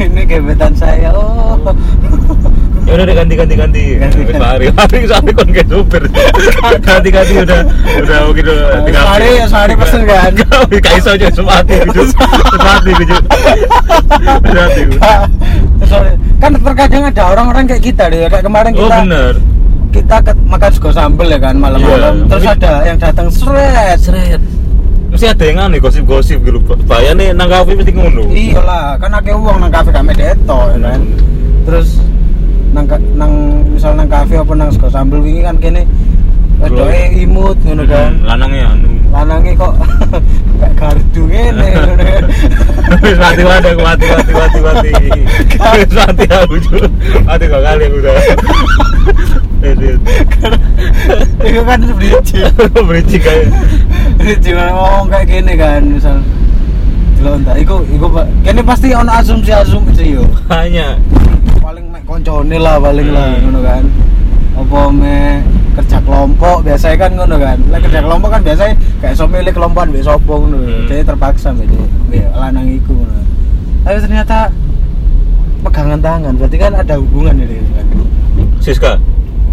ini 0.01 0.23
gebetan 0.25 0.73
saya. 0.73 1.13
Oh. 1.13 1.61
ya 2.83 2.99
udah 2.99 3.15
ganti 3.15 3.35
ganti 3.39 3.55
ganti 3.55 3.83
Ganti, 3.95 4.21
ganti. 4.27 4.43
hari 4.43 4.67
hari 4.75 4.99
hari 5.07 5.31
kon 5.31 5.49
kayak 5.55 5.71
supir 5.71 6.03
ganti 6.83 7.09
ganti 7.15 7.33
udah 7.39 7.61
udah 8.03 8.19
mungkin 8.27 8.45
udah 8.51 8.67
Oh, 8.75 8.81
tiga 8.83 8.99
sehari 8.99 9.29
ya, 9.31 9.45
sehari 9.47 9.75
pesen 9.79 10.01
kan? 10.03 10.33
kau 10.51 10.63
kayak 10.67 10.99
iso 10.99 11.11
aja 11.15 11.29
semati 11.31 11.75
gitu 11.79 12.03
semati 12.11 12.91
gitu 12.99 13.15
Sorry. 15.87 16.13
Kan 16.41 16.51
terkadang 16.59 17.03
ada 17.07 17.23
orang-orang 17.31 17.65
kayak 17.69 17.83
kita 17.85 18.05
deh, 18.11 18.27
kayak 18.27 18.45
kemarin 18.45 18.71
oh 18.75 18.79
kita 18.83 18.97
bener 19.05 19.35
kita 19.93 20.17
ke, 20.25 20.33
makan 20.49 20.71
sego 20.73 20.91
sambel 20.91 21.29
ya 21.29 21.37
kan 21.39 21.55
malam-malam. 21.55 22.25
Iya. 22.25 22.29
Terus 22.33 22.45
ada 22.49 22.73
yang 22.83 22.97
datang 22.99 23.29
seret. 23.29 23.99
seret 24.01 24.41
mesti 25.13 25.29
ada 25.29 25.45
yang 25.45 25.59
aneh 25.69 25.77
gosip-gosip 25.77 26.41
gitu 26.41 26.59
bahaya 26.89 27.13
nih 27.13 27.37
nang 27.37 27.53
kafe 27.53 27.77
mesti 27.77 27.93
ngono 27.93 28.33
Iya 28.33 28.61
lah, 28.65 28.97
kan 28.97 29.13
akeh 29.13 29.37
uang 29.37 29.61
nang 29.61 29.69
kafe 29.69 29.93
kame 29.93 30.17
deto 30.17 30.59
ya 30.73 30.79
kan. 30.81 31.01
Terus 31.69 31.89
nang 32.73 32.89
nang 33.21 33.33
misal 33.77 33.93
nang 33.93 34.09
kafe 34.09 34.41
apa 34.41 34.53
nang 34.57 34.73
sego 34.73 34.89
sambel 34.89 35.21
wingi 35.21 35.45
kan 35.45 35.61
kene 35.61 35.85
wedoke 36.63 37.01
imut 37.19 37.59
ngono 37.67 37.85
kan. 37.87 38.13
Lanangnya 38.23 38.67
anu 38.73 38.89
Lanange 39.13 39.53
kok 39.59 39.75
kayak 40.63 40.73
gardu 40.79 41.23
ngene. 41.29 41.69
Wis 43.03 43.19
mati 43.19 43.43
aku 43.43 43.83
mati 43.83 44.07
mati 44.09 44.33
mati 44.33 44.59
mati. 44.63 44.91
Wis 45.77 45.93
mati 45.93 46.25
aku. 46.31 46.55
Mati 47.27 47.45
kok 47.51 47.61
kali 47.61 47.83
aku 47.91 47.97
udah. 48.01 48.15
Eh. 48.17 48.37
Itu 51.43 51.61
kan 51.67 51.81
bridge. 51.99 52.33
Bridging 52.73 53.23
kayak. 53.27 53.47
Bridge 54.19 54.49
ngomong 54.55 55.07
kayak 55.11 55.27
gini 55.29 55.53
kan 55.59 55.83
misal 55.85 56.19
Delonta, 57.19 57.55
iku 57.55 57.87
iku 57.87 58.11
kene 58.43 58.67
pasti 58.67 58.91
ono 58.91 59.15
asumsi-asumsi 59.15 60.19
yo. 60.19 60.27
Hanya 60.51 60.99
Paling 61.63 61.87
mek 61.95 62.03
koncone 62.03 62.59
lah 62.59 62.83
paling 62.83 63.15
lah 63.15 63.31
Hmm. 63.39 63.43
ngono 63.47 63.61
kan. 63.63 63.85
Apa 64.59 64.81
me 64.91 65.39
kerja 65.73 65.99
kelompok 65.99 66.57
biasanya 66.63 66.97
kan 66.99 67.11
ngono 67.13 67.37
kan. 67.37 67.59
Lah 67.69 67.79
kerja 67.81 68.01
kelompok 68.01 68.29
kan 68.31 68.43
biasanya 68.43 68.75
kayak 69.01 69.15
iso 69.15 69.25
milih 69.25 69.53
kelompokan 69.53 69.89
mbek 69.89 70.03
sapa 70.03 70.33
ngono. 70.33 70.57
Hmm. 70.59 70.85
Jadi 70.87 71.03
terpaksa 71.03 71.49
mbek 71.51 71.69
mbek 72.07 72.25
lanang 72.33 72.67
iku 72.69 72.93
ngono. 72.93 73.21
Tapi 73.83 73.97
ternyata 73.99 74.39
pegangan 75.63 76.01
tangan 76.01 76.33
berarti 76.35 76.57
kan 76.57 76.73
ada 76.75 76.95
hubungan 76.97 77.35
ini 77.37 77.57
kan. 77.73 77.87
Siska. 78.59 78.93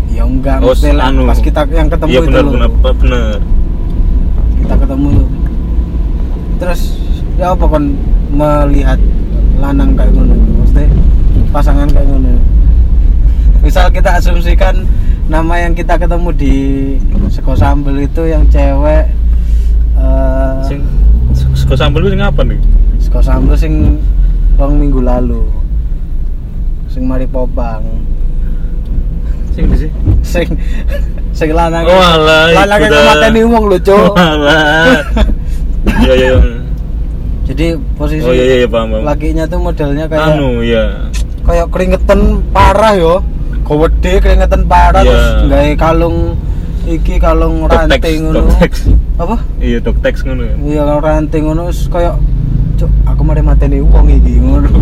Ya 0.10 0.26
enggak, 0.26 0.60
Oh, 0.60 0.74
mesti 0.74 0.90
anu. 0.90 1.30
pas 1.30 1.38
kita 1.38 1.62
yang 1.70 1.86
ketemu 1.86 2.10
Iya 2.10 2.20
itu 2.20 2.28
benar 2.28 2.42
loh. 2.42 2.52
benar 2.52 2.94
benar. 2.96 3.36
kita 4.60 4.76
ketemu 4.76 5.08
tuh. 5.16 5.28
terus 6.60 6.82
ya 7.34 7.48
apa 7.50 7.66
kan 7.66 7.84
melihat 8.30 9.00
lanang 9.56 9.96
kayak 9.96 10.12
ngono 10.12 10.36
maksudnya 10.60 10.86
pasangan 11.50 11.88
kayak 11.88 12.06
ngono 12.06 12.36
misal 13.60 13.88
kita 13.88 14.20
asumsikan 14.20 14.84
nama 15.30 15.54
yang 15.60 15.74
kita 15.74 15.94
ketemu 15.96 16.30
di 16.34 16.56
seko 17.30 17.54
sambel 17.54 17.96
itu 18.00 18.26
yang 18.26 18.44
cewek 18.48 19.06
eh 19.96 20.54
Sing 20.66 20.82
sego 21.54 21.76
sambel 21.76 22.02
itu 22.04 22.12
sing 22.12 22.24
apa 22.24 22.42
nih? 22.42 22.60
seko 23.00 23.20
sambel 23.20 23.54
sing 23.54 23.74
rong 24.56 24.76
minggu 24.76 25.00
lalu 25.00 25.46
sing 26.88 27.06
mari 27.06 27.26
popang 27.26 27.86
Sing 29.52 29.66
di 29.68 29.78
sih. 29.78 29.92
sing 30.24 30.48
sing 31.32 31.50
lanang 31.52 31.86
Oh 31.86 31.94
alah. 31.94 32.50
lanang 32.56 32.80
yang 32.82 33.06
mateni 33.08 33.42
wong 33.44 33.64
lho 33.68 33.78
cuk 33.80 33.94
Oh 33.94 34.16
alah. 34.16 34.98
Iya 36.00 36.14
iya. 36.14 36.28
iya. 36.34 36.60
jadi 37.46 37.66
posisi 37.96 38.22
Oh 38.22 38.32
iya 38.32 38.44
iya 38.46 38.56
iya, 38.58 38.68
paham 38.68 38.92
paham. 38.92 39.04
lakinya 39.06 39.44
tuh 39.46 39.58
modelnya 39.58 40.06
kayak 40.06 40.26
Anu 40.28 40.60
ya. 40.60 41.08
kayak 41.42 41.66
keringetan 41.70 42.20
parah 42.50 42.94
yo 42.94 43.22
gede 43.72 44.14
keringetan 44.20 44.62
parah 44.66 45.00
Iya. 45.00 45.10
terus 45.10 45.26
gawe 45.46 45.72
kalung 45.76 46.18
iki 46.84 47.16
kalung 47.16 47.56
ranting 47.64 48.20
ngono 48.26 48.50
apa 49.16 49.36
Iya 49.60 49.78
doktex 49.80 50.24
ngono 50.24 50.42
ya. 50.44 50.56
iya 50.60 50.82
kalung 50.84 51.04
ranting 51.04 51.44
ngono 51.44 51.64
kayak 51.86 52.16
cuk 52.76 52.90
aku 53.04 53.22
mari 53.22 53.42
mateni 53.42 53.78
wong 53.80 54.08
iki 54.08 54.34
ngono 54.38 54.70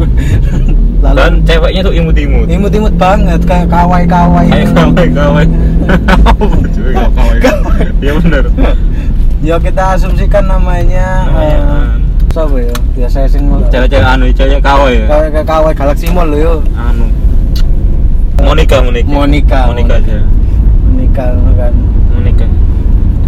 Dan 0.98 1.13
lalu 1.13 1.46
ceweknya 1.46 1.82
tuh 1.84 1.94
imut-imut. 1.94 2.46
imut-imut 2.48 2.94
banget 2.96 3.38
kayak 3.44 3.70
kawai-kawai 3.70 4.50
Kayak 4.50 4.74
kawai 4.74 5.08
kawai. 5.13 5.46
Cewek 6.74 6.91
nggak 6.91 7.12
kawai. 7.13 7.38
Iya 8.01 8.12
bener. 8.17 8.44
ya 9.39 9.56
kita 9.62 9.84
asumsikan 9.94 10.44
namanya 10.44 11.29
eh, 11.38 11.62
siapa 12.27 12.58
ya 12.58 12.74
biasa 12.94 13.29
sing 13.29 13.46
Cewek-cewek 13.70 14.01
anu, 14.03 14.25
cewek 14.32 14.58
kawai 14.60 14.94
ya. 14.98 15.29
kayak 15.29 15.46
kawai 15.46 15.72
Galaxy 15.72 16.10
Mall 16.10 16.27
lho 16.27 16.38
yo 16.39 16.53
Anu. 16.74 17.06
Monica, 18.48 18.77
Monica. 18.80 19.08
Monica, 19.12 19.60
Monica 19.68 19.96
aja. 20.00 20.18
menikah 20.88 21.27
kan 21.27 21.36
Monica. 21.44 21.68
Monica 22.16 22.46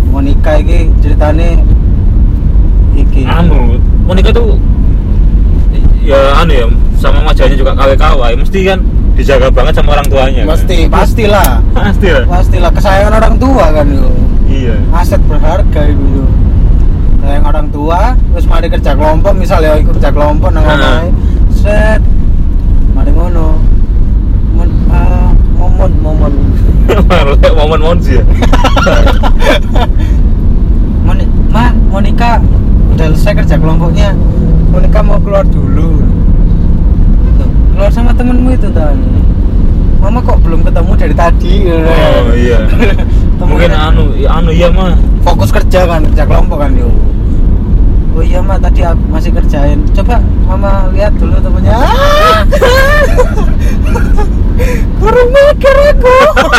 Monica 0.10 0.52
iki 0.58 0.80
ceritane 1.00 1.60
iki 2.96 3.22
anu 3.28 3.76
Monica 4.08 4.32
tuh 4.32 4.56
ya 6.02 6.18
anu 6.40 6.52
ya 6.56 6.66
sama 6.98 7.20
wajahnya 7.24 7.56
juga 7.56 7.72
KW-KW 7.76 8.22
mesti 8.40 8.60
kan 8.66 8.80
dijaga 9.14 9.52
banget 9.52 9.74
sama 9.76 10.00
orang 10.00 10.08
tuanya 10.08 10.42
kan? 10.48 10.56
Mesti, 10.56 10.78
pastilah. 10.88 11.50
pasti 11.76 12.08
lah 12.08 12.24
Pastilah 12.24 12.72
kesayangan 12.72 13.14
orang 13.20 13.36
tua 13.36 13.66
kan 13.76 13.86
yo. 13.92 14.08
iya 14.48 14.76
Aset 14.96 15.20
berharga 15.28 15.82
itu. 15.86 16.24
Sayang 17.20 17.44
orang 17.44 17.68
tua, 17.68 18.16
terus 18.32 18.48
mari 18.48 18.72
kerja 18.72 18.96
kelompok 18.96 19.36
misalnya 19.36 19.76
ikut 19.76 19.92
kerja 20.00 20.10
kelompok 20.10 20.56
nang 20.56 20.64
Nah. 20.64 21.04
Set. 21.52 22.00
Mari 22.96 23.12
ngono. 23.12 23.59
Mon, 25.80 25.88
ah, 25.88 25.96
momon, 26.04 26.32
momon. 26.36 27.56
momen 27.56 27.80
momen 27.80 28.00
sih 28.04 28.20
ya 28.20 28.24
Moni, 31.08 31.24
Ma, 31.48 31.72
Monica 31.88 32.44
udah 32.92 33.08
selesai 33.16 33.34
kerja 33.42 33.56
kelompoknya. 33.56 34.12
Monica 34.76 35.00
mau 35.00 35.16
keluar 35.24 35.48
dulu. 35.48 36.04
Tuh, 37.40 37.50
keluar 37.72 37.88
sama 37.96 38.12
temenmu 38.12 38.52
itu 38.52 38.68
tan. 38.76 39.00
Mama 40.04 40.20
kok 40.20 40.44
belum 40.44 40.68
ketemu 40.68 40.92
dari 41.00 41.16
tadi? 41.16 41.72
oh 41.72 42.36
iya 42.36 42.60
mungkin 43.50 43.72
anu 43.72 44.04
ya, 44.20 44.36
anu 44.36 44.52
iya 44.52 44.68
mah 44.72 44.96
fokus 45.24 45.52
kerja 45.52 45.84
kan 45.84 46.04
kerja 46.12 46.24
kelompok 46.24 46.64
kan 46.64 46.72
yo 46.76 46.88
oh 48.20 48.24
iya 48.28 48.44
mah 48.44 48.60
tadi 48.60 48.84
aku 48.84 49.00
masih 49.08 49.32
kerjain. 49.32 49.80
Coba 49.96 50.20
mama 50.44 50.92
lihat 50.92 51.16
dulu 51.16 51.40
temennya. 51.40 51.72
Ah! 51.72 52.44
kurang 55.00 55.30
mikir 55.32 55.76
aku. 55.96 56.16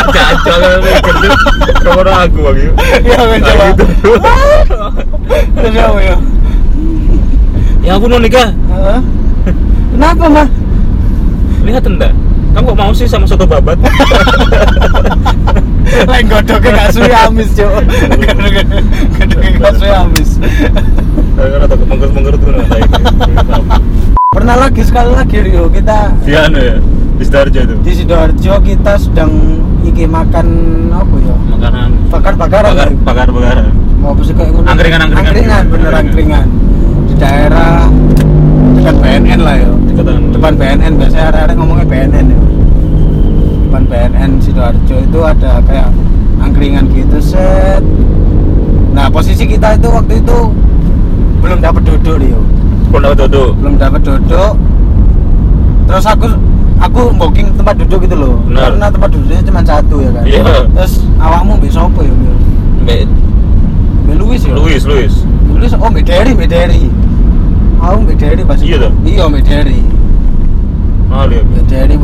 Cacok 0.09 0.57
kan 0.57 0.81
mikir 0.81 1.15
tuh 1.21 1.37
Nomor 1.85 2.07
aku 2.09 2.39
lagi 2.41 2.65
ya 3.05 3.19
wes 3.29 3.41
coba. 3.45 3.65
gitu. 3.77 3.85
terus 5.53 5.75
apa 5.77 5.99
ya 6.01 6.17
Ya 7.81 7.97
ampun 7.97 8.13
Monica. 8.13 8.53
Hah? 8.69 9.01
kenapa 9.93 10.25
mah 10.29 10.47
Lihat 11.61 11.85
enggak 11.85 12.13
Kamu 12.51 12.65
kok 12.71 12.77
mau 12.77 12.91
sih 12.91 13.07
sama 13.07 13.25
soto 13.27 13.47
babat? 13.47 13.79
Lain 16.11 16.25
godoknya 16.31 16.71
gak 16.71 16.89
suwi 16.95 17.11
amis 17.11 17.51
cok 17.51 17.71
godoknya 19.19 19.49
gak 19.59 19.73
suwi 19.75 19.91
amis. 19.91 20.29
Karena 21.35 21.65
takut 21.67 21.87
gitu. 21.91 22.49
pernah 24.31 24.55
lagi 24.55 24.81
sekali 24.87 25.11
lagi 25.11 25.37
Rio. 25.43 25.67
Kita 25.67 26.15
Di 26.23 26.33
anu 26.35 26.59
ya? 26.59 26.75
Di 27.19 27.23
Sidoarjo 27.27 27.59
itu? 27.61 27.75
Di 27.85 27.91
sidoarjo 27.93 28.53
kita 28.63 28.93
sedang 28.97 29.31
iki 29.83 30.07
makan 30.07 30.47
apa 30.95 31.15
ya? 31.21 31.35
Makanan. 31.55 31.89
Bakar-bakaran. 32.07 32.71
Bakar, 32.71 32.89
bakar, 33.03 33.27
bakaran 33.29 33.81
mau 34.01 34.17
apa 34.17 34.21
sih 34.25 34.33
kayak? 34.33 34.51
Angkringan, 34.65 34.99
angkringan. 35.05 35.21
angkringan 35.21 35.63
bener 35.69 35.93
angkringan. 35.93 36.47
Di 37.05 37.13
daerah 37.21 37.85
dekat 38.81 38.97
BNN 38.97 39.39
lah 39.45 39.55
ya. 39.61 39.69
Depan 40.33 40.53
BNN 40.57 40.93
biasanya 40.97 41.25
ada 41.29 41.53
ngomongnya 41.53 41.85
BNN 41.85 42.25
ya. 42.33 42.39
Depan 43.69 43.83
BNN 43.85 44.31
sidoarjo 44.41 44.95
itu 45.05 45.19
ada 45.21 45.61
kayak 45.69 45.89
angkringan 46.41 46.89
gitu 46.89 47.21
set. 47.21 47.85
Nah 48.97 49.05
posisi 49.13 49.45
kita 49.45 49.77
itu 49.77 49.85
waktu 49.85 50.17
itu 50.17 50.37
belum 51.45 51.61
dapat 51.61 51.81
duduk 51.85 52.17
Rio. 52.17 52.41
Pun 52.89 53.05
dapat 53.05 53.29
duduk? 53.29 53.53
Belum 53.61 53.75
dapat 53.77 54.01
duduk. 54.01 54.53
Terus 55.85 56.05
aku 56.09 56.27
aku 56.81 57.01
booking 57.21 57.53
tempat 57.53 57.77
duduk 57.77 58.09
gitu 58.09 58.17
loh. 58.17 58.35
Benar. 58.49 58.73
karena 58.73 58.87
tempat 58.89 59.09
duduknya 59.13 59.41
cuma 59.45 59.61
satu 59.61 59.95
ya 60.01 60.09
kan. 60.09 60.23
Iya. 60.25 60.43
terus 60.73 60.93
awakmu 61.21 61.53
bisa 61.61 61.85
apa 61.85 62.01
ya? 62.01 62.13
Mbak 62.81 62.99
Mbak 64.09 64.15
Luis 64.25 64.41
ya? 64.41 64.57
Luis, 64.57 64.81
Luis 64.89 65.13
Luis 65.53 65.71
oh 65.77 65.85
Mbak 65.93 66.03
Derry 66.09 66.33
Mbak 66.33 66.49
Derry 66.49 66.89
aku 67.81 67.95
Mbak 68.05 68.15
Derry 68.15 68.43
pas 68.45 68.59
Iya 68.61 68.77
toh? 68.79 68.91
iya 69.03 69.23
Mbak 69.25 69.43
Derry 69.43 69.81
Oh 71.11 71.25
Mbak 71.27 71.63
Derry 71.67 71.95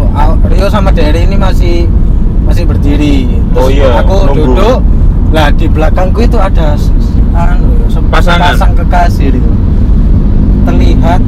Rio 0.48 0.68
sama 0.68 0.90
Derry 0.90 1.24
ini 1.24 1.38
masih 1.38 1.86
masih 2.44 2.64
berdiri 2.66 3.38
Oh 3.54 3.68
iya, 3.70 4.02
aku 4.02 4.32
nunggu. 4.32 4.58
duduk 4.58 4.80
lah 5.28 5.52
di 5.52 5.68
belakangku 5.68 6.24
itu 6.24 6.40
ada 6.40 6.80
anu 7.36 7.68
ya, 7.78 8.00
Pasangan. 8.08 8.56
pasang 8.56 8.72
kekasih 8.74 9.36
itu 9.36 9.52
terlihat 10.64 11.20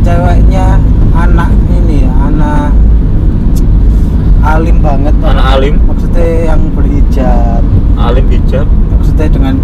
ceweknya 0.00 0.80
anak 1.12 1.52
ini 1.68 2.08
ya 2.08 2.12
anak 2.24 2.72
alim 4.40 4.80
banget 4.80 5.12
Anak 5.20 5.46
alim? 5.52 5.74
maksudnya 5.84 6.26
yang 6.48 6.60
berhijab 6.72 7.60
Alim 7.96 8.24
hijab 8.28 8.66
maksudnya 8.88 9.28
dengan 9.28 9.54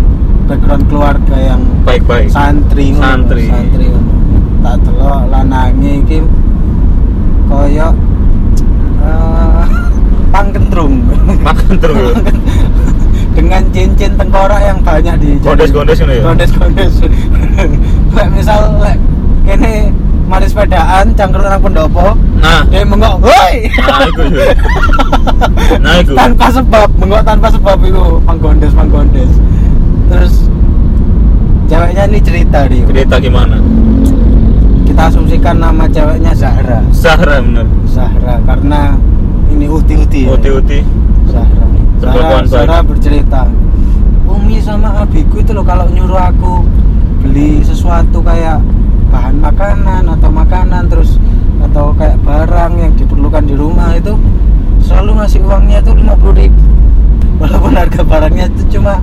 background 0.44 0.84
keluarga 0.88 1.36
yang 1.36 1.60
Baik-baik 1.84 2.28
santri 2.28 2.92
ngono, 2.92 3.00
Santri. 3.00 3.44
santri. 3.48 3.86
Tak 4.62 4.76
delok 4.82 5.26
lanange 5.28 5.92
iki 6.00 6.18
kaya 7.46 7.88
eh 9.02 9.64
pangkentrung 10.30 11.02
Makan 11.42 11.74
terus 11.76 12.16
dengan 13.36 13.62
cincin 13.72 14.12
tengkorak 14.14 14.60
yang 14.60 14.78
banyak 14.80 15.16
di 15.18 15.30
Gondes-gondes 15.40 15.96
ngono 15.98 16.12
ya? 16.12 16.22
gondes-gondes. 16.22 16.92
Lek 18.16 18.28
misal 18.30 18.76
lek 18.76 18.96
kene 19.42 19.88
mari 20.24 20.46
sepedaan 20.46 21.12
cangkruk 21.12 21.44
nang 21.44 21.60
pendopo 21.60 22.12
Nah. 22.42 22.60
dia 22.68 22.82
mengok 22.82 23.22
woi! 23.22 23.70
Nah 23.80 24.02
itu 24.04 24.22
ya 24.34 24.50
Nah 25.84 25.94
itu. 25.98 26.12
Tanpa 26.12 26.46
sebab 26.50 26.88
mengok 26.98 27.22
tanpa 27.22 27.48
sebab 27.48 27.78
itu 27.82 28.04
panggondes 28.22 28.72
panggondes 28.72 29.30
terus 30.08 30.32
ceweknya 31.66 32.04
ini 32.04 32.20
cerita 32.20 32.58
dia 32.66 32.84
Cerita 32.84 33.16
gimana? 33.16 33.56
Kita 35.02 35.18
asumsikan 35.18 35.58
nama 35.58 35.82
ceweknya 35.90 36.30
Zahra 36.30 36.78
Zahra 36.94 37.42
bener 37.42 37.66
Zahra 37.90 38.38
karena 38.46 38.94
ini 39.50 39.66
uti-uti 39.66 40.30
ya. 40.30 40.38
Uti-uti 40.38 40.78
Zahra 41.26 41.66
Zahra. 41.98 42.46
Zahra 42.46 42.78
bercerita 42.86 43.50
Umi 44.30 44.62
sama 44.62 45.02
abiku 45.02 45.42
itu 45.42 45.50
loh 45.50 45.66
kalau 45.66 45.90
nyuruh 45.90 46.22
aku 46.22 46.62
beli 47.18 47.66
sesuatu 47.66 48.22
kayak 48.22 48.62
bahan 49.10 49.42
makanan 49.42 50.06
atau 50.06 50.30
makanan 50.30 50.86
terus 50.86 51.18
atau 51.58 51.90
kayak 51.98 52.22
barang 52.22 52.72
yang 52.78 52.94
diperlukan 52.94 53.42
di 53.42 53.58
rumah 53.58 53.98
itu 53.98 54.14
selalu 54.86 55.18
ngasih 55.18 55.42
uangnya 55.42 55.82
itu 55.82 55.98
lima 55.98 56.14
puluh 56.14 56.46
ribu 56.46 56.62
walaupun 57.42 57.74
harga 57.74 58.06
barangnya 58.06 58.46
itu 58.54 58.78
cuma 58.78 59.02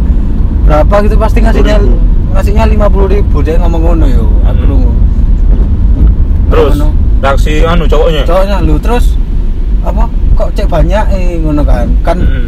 berapa 0.63 0.95
gitu 1.03 1.19
pasti 1.19 1.43
ngasihnya 1.43 1.75
50.000. 1.75 2.31
ngasihnya 2.39 2.65
lima 2.71 2.88
puluh 2.88 3.12
ribu 3.12 3.43
dia 3.43 3.59
ngomong 3.59 3.83
ngono 3.83 4.05
yo 4.07 4.31
aku 4.47 4.63
Hmm. 4.63 4.98
Terus 6.49 6.73
Ngono. 6.75 6.88
reaksi 7.21 7.53
anu 7.62 7.83
cowoknya? 7.85 8.21
Cowoknya 8.25 8.57
lu 8.59 8.75
terus 8.77 9.05
apa 9.79 10.03
kok 10.35 10.49
cek 10.53 10.67
banyak 10.67 11.05
eh 11.13 11.38
ngono 11.39 11.62
kan? 11.63 11.88
Kan 12.01 12.17
Mm. 12.19 12.47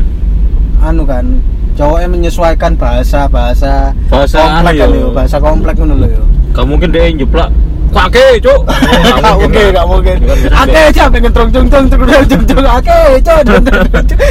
anu 0.82 1.04
kan 1.06 1.26
cowoknya 1.74 2.08
menyesuaikan 2.10 2.74
bahasa 2.76 3.26
bahasa 3.26 3.94
Bahasa 4.10 4.38
komplek 4.38 4.76
anu 4.76 4.80
kan 4.82 4.90
yo. 4.90 5.00
yo 5.00 5.10
bahasa 5.12 5.38
komplek 5.38 5.76
ngono 5.78 5.96
lho 5.96 6.08
yo. 6.12 6.24
Gak 6.52 6.66
mungkin 6.66 6.90
dia 6.90 7.08
nyeplak 7.10 7.50
Kake 7.92 8.40
cuk? 8.40 8.64
Gak 9.20 9.36
mungkin, 9.36 9.76
gak 9.76 9.84
mungkin. 9.84 10.16
Ake 10.48 10.80
aja 10.88 11.12
pengen 11.12 11.32
trong 11.36 11.52
trong 11.52 11.68
trong 11.68 11.86
trong 11.92 12.08
trong 12.08 12.24
trong 12.24 12.44
trong 12.48 12.64
ake 12.64 13.00
cok 13.20 13.40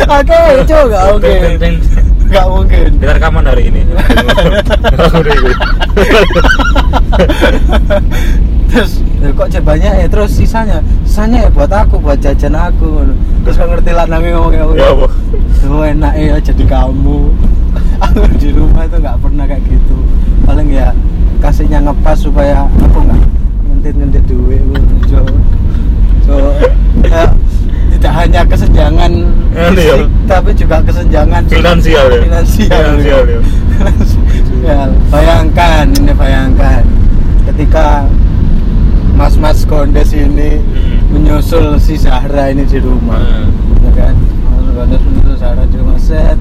ake 0.09 0.41
cok 0.65 0.85
gak 0.89 1.03
mungkin 1.13 1.73
gak 2.31 2.47
mungkin. 2.47 2.91
Kita 2.99 3.13
rekaman 3.19 3.45
hari 3.45 3.63
ini. 3.69 3.83
Terus 8.71 9.03
"Loh, 9.19 9.31
kok 9.35 9.49
cek 9.51 9.63
banyak 9.67 9.93
ya? 10.05 10.07
Terus 10.07 10.31
sisanya 10.39 10.79
sisanya 11.03 11.45
ya 11.47 11.51
buat 11.51 11.73
aku 11.75 11.99
buat 11.99 12.19
jajan 12.23 12.55
aku. 12.55 13.03
Terus 13.43 13.55
kok 13.59 13.69
ngerti 13.69 13.91
lanangnya 13.91 14.39
ngomong 14.39 14.53
kayak 14.55 14.79
Ya 14.79 14.89
apa? 14.95 15.07
Oh 15.71 15.85
enak 15.85 16.15
ya 16.17 16.35
jadi 16.39 16.65
kamu. 16.67 17.19
Aku 18.01 18.25
di 18.41 18.49
rumah 18.55 18.87
itu 18.87 18.97
nggak 18.97 19.19
pernah 19.21 19.45
kayak 19.45 19.63
gitu. 19.67 19.97
Paling 20.47 20.69
ya 20.71 20.95
kasihnya 21.43 21.83
ngepas 21.83 22.19
supaya 22.23 22.65
aku 22.81 22.99
nggak? 23.05 23.23
Ngentit-ngentit 23.71 24.25
duit 24.29 24.63
so, 25.09 25.19
so 26.27 26.35
ya, 27.07 27.33
tidak 28.01 28.15
hanya 28.17 28.41
kesenjangan 28.43 29.13
Anu 29.53 29.77
ya. 29.77 29.93
fisik, 29.93 30.09
tapi 30.25 30.51
juga 30.57 30.77
kesenjangan 30.81 31.43
Finansial 31.47 32.07
ya? 32.09 32.21
finansial, 32.25 32.81
Finansial 32.97 33.23
ya. 33.29 33.41
Ya, 34.61 34.81
bayangkan 35.09 35.89
ini 35.95 36.13
bayangkan 36.13 36.85
ketika 37.45 38.05
mas-mas 39.13 39.65
gondes 39.65 40.13
ini 40.13 40.61
Hmm. 40.61 41.01
menyusul 41.13 41.77
si 41.77 41.97
Zahra 41.97 42.49
ini 42.49 42.65
di 42.65 42.77
rumah 42.77 43.21
Hmm. 43.21 43.85
ya 43.85 43.91
kan 43.95 44.15
mas 44.49 44.69
gondes 44.71 45.01
menyusul 45.01 45.37
Zahra 45.37 45.65
di 45.65 45.77
rumah 45.77 45.97
set 45.97 46.37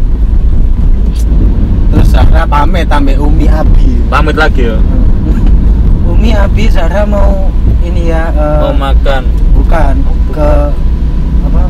terus 1.90 2.08
Zahra 2.08 2.44
pamit 2.44 2.88
sampai 2.88 3.16
Umi 3.16 3.48
Abi 3.48 4.00
Pamit 4.08 4.36
lagi 4.36 4.68
ya 4.68 4.78
Umi 6.12 6.32
Abi 6.32 6.68
Zahra 6.68 7.04
mau 7.04 7.48
ini 7.82 8.12
ya 8.12 8.30
eh, 8.32 8.60
Mau 8.62 8.76
makan 8.76 9.24
bukan 9.56 9.96
ke 10.30 10.50
apa 10.70 10.89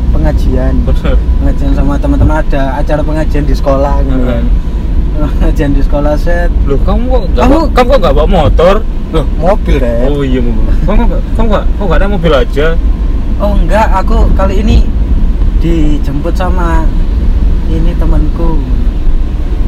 pengajian 0.09 0.73
pengajian 1.39 1.71
sama 1.73 1.93
teman-teman 1.95 2.39
ada 2.39 2.77
acara 2.77 3.01
pengajian 3.01 3.43
di 3.43 3.53
sekolah 3.53 3.93
gitu 4.01 4.19
kan. 4.23 4.43
Jangan 5.57 5.73
di 5.75 5.83
sekolah 5.83 6.13
set 6.15 6.47
Loh, 6.63 6.79
kamu 6.79 7.03
kok 7.05 7.21
Kamu- 7.35 7.67
bawa- 7.67 7.69
kamu 7.73 7.87
kok 7.89 7.99
nggak 7.99 8.15
bawa 8.15 8.27
motor? 8.29 8.75
Loh, 9.09 9.25
mobil 9.35 9.75
deh. 9.75 9.99
Oh 10.05 10.21
iya, 10.21 10.39
mobil. 10.39 10.63
Kamu 10.85 11.01
kamu 11.35 11.45
nggak 11.49 11.63
kok 11.67 11.83
nggak 11.83 11.99
ada 11.99 12.07
mobil 12.07 12.31
aja? 12.31 12.67
Oh 13.39 13.51
enggak, 13.53 13.87
aku 13.89 14.15
kali 14.33 14.59
ini 14.59 14.77
dijemput 15.59 16.33
sama 16.33 16.87
ini 17.67 17.91
temanku. 17.95 18.59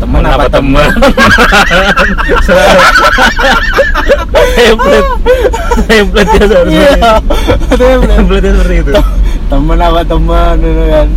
Teman 0.02 0.26
apa 0.26 0.50
teman? 0.50 0.90
Template, 4.52 5.10
template 5.88 6.32
ya 6.36 6.46
seharusnya. 6.50 6.90
Iya. 6.98 7.14
Template 7.78 8.50
seperti 8.50 8.76
itu. 8.82 8.92
temen 9.52 9.78
apa 9.84 10.02
teman 10.08 10.56
gitu 10.64 10.84
kan. 10.88 11.08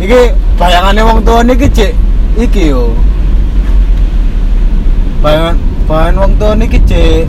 Iki 0.00 0.20
bayangannya 0.60 1.02
wong 1.02 1.18
tua 1.24 1.40
niki 1.42 1.66
cek 1.72 1.92
iki 2.36 2.72
yo. 2.72 2.92
Bayangan 5.24 5.56
bayangan 5.88 6.14
wong 6.20 6.32
tua 6.36 6.52
niki 6.54 6.78
cek 6.84 7.24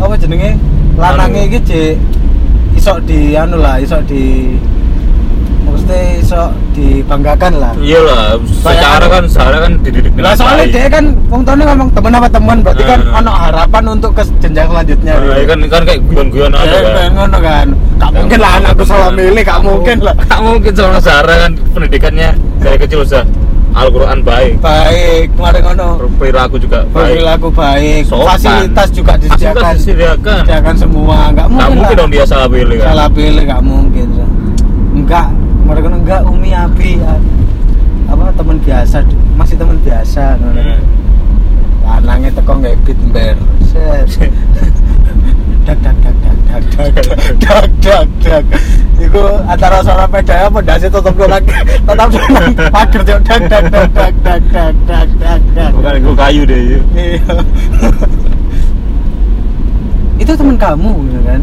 apa 0.00 0.14
jenenge? 0.16 0.56
Lanange 0.96 1.44
Anu. 1.44 1.48
iki 1.50 1.60
cek 1.66 1.94
isok 2.78 2.98
di 3.04 3.36
anu 3.36 3.60
lah, 3.60 3.76
isok 3.82 4.00
di 4.08 4.56
maksudnya 5.66 6.00
isok 6.22 6.50
dibanggakan 6.72 7.52
lah. 7.54 7.72
Iya 7.76 8.00
lah, 8.00 8.24
secara 8.56 9.06
kan 9.06 9.22
secara 9.24 9.56
kan 9.60 9.72
dididik 9.80 10.12
Lah 10.14 10.32
soalnya 10.32 10.64
baik. 10.64 10.72
dia 10.72 10.86
kan 10.88 11.04
wong 11.26 11.42
tuane 11.42 11.62
ngomong 11.64 11.88
temen 11.90 12.12
apa 12.12 12.28
teman, 12.28 12.56
berarti 12.60 12.84
kan 12.84 13.00
Hmm. 13.00 13.18
ono 13.18 13.32
harapan 13.32 13.84
untuk 13.90 14.10
ke 14.12 14.22
jenjang 14.38 14.68
selanjutnya. 14.68 15.12
Nah, 15.12 15.24
gitu. 15.32 15.44
kan 15.46 15.58
kan 15.68 15.82
kayak 15.84 16.00
guyon-guyon 16.04 16.52
aja 16.52 16.68
Ya, 16.72 16.80
kan. 16.82 17.10
ngono 17.12 17.38
kan. 17.38 17.66
Gak 17.96 18.10
mungkin 18.12 18.38
lah 18.38 18.52
anakku 18.56 18.84
salah 18.84 19.10
milih, 19.10 19.42
gak 19.42 19.60
mungkin 19.60 19.96
lah. 20.00 20.14
Gak 20.22 20.40
mungkin 20.40 20.72
sama 20.72 20.98
Sarah 20.98 21.36
kan 21.38 21.52
pendidikannya 21.70 22.28
dari 22.58 22.76
kecil 22.76 23.00
sudah 23.02 23.24
Al-Quran 23.70 24.18
baik 24.20 24.58
Baik, 24.58 25.30
kemarin 25.32 25.62
ngono. 25.64 25.88
perilaku 26.18 26.58
juga 26.58 26.82
baik 26.90 27.14
Perilaku 27.14 27.48
baik, 27.50 28.02
Sopan. 28.02 28.26
fasilitas 28.28 28.88
juga 28.90 29.12
disediakan. 29.14 29.72
Disediakan. 29.74 30.38
Disediakan 30.40 30.74
semua, 30.76 31.18
gak 31.30 31.46
mungkin. 31.46 31.60
Gak 31.60 31.70
mungkin 31.72 31.94
dong 31.96 32.10
dia 32.10 32.24
salah 32.24 32.48
pilih 32.48 32.76
kan 32.76 32.86
Salah 32.88 33.08
pilih 33.08 33.42
gak 33.44 33.62
mungkin. 33.62 34.06
Enggak, 34.90 35.26
ngono 35.78 35.96
enggak 36.02 36.26
Umi 36.26 36.50
Abi 36.50 36.98
apa 38.10 38.34
teman 38.34 38.58
biasa, 38.58 39.06
masih 39.38 39.54
teman 39.54 39.78
biasa. 39.86 40.34
Hmm. 40.34 40.82
Lanangnya 41.86 42.30
teko 42.34 42.58
nggak 42.58 42.74
ember. 42.90 43.36
Set. 43.70 44.26
dak 45.62 45.78
dak 45.84 45.96
dak 46.02 46.16
dak 46.18 46.36
dak 46.50 46.62
dak 46.74 47.04
dak 47.38 47.66
dak 47.78 48.06
dak. 48.18 48.44
Iku 48.98 49.22
antara 49.46 49.78
suara 49.80 50.04
peda 50.10 50.50
apa 50.50 50.58
dasi 50.60 50.90
tutup 50.90 51.14
dolan 51.14 51.40
tetap 51.86 52.08
dolan 52.10 52.50
pager 52.74 53.00
cok 53.06 53.20
dak 53.24 53.42
dak 53.46 53.64
dak 53.70 53.88
dak 53.94 54.12
dak 54.24 54.40
dak 54.50 54.74
dak 54.90 55.08
dak 55.22 55.40
dak. 55.54 55.70
Bukan 55.70 55.94
gue 56.02 56.14
kayu 56.18 56.42
deh 56.42 56.60
iya. 56.60 56.80
Iya. 56.98 57.34
Itu 60.20 60.32
teman 60.36 60.56
kamu 60.60 60.92
gitu 61.08 61.20
kan? 61.24 61.40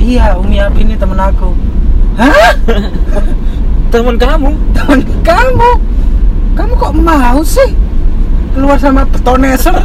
Iya, 0.00 0.32
Umi 0.40 0.56
Abi 0.56 0.80
ini 0.80 0.96
temen 0.96 1.20
aku. 1.20 1.52
Hah? 2.18 2.52
Temen 3.92 4.16
kamu 4.18 4.50
Temen 4.74 5.00
kamu? 5.22 5.70
Kamu 6.54 6.72
kok 6.78 6.94
mau 6.94 7.38
sih? 7.42 7.70
Keluar 8.50 8.74
sama 8.82 9.06
betoneser? 9.06 9.70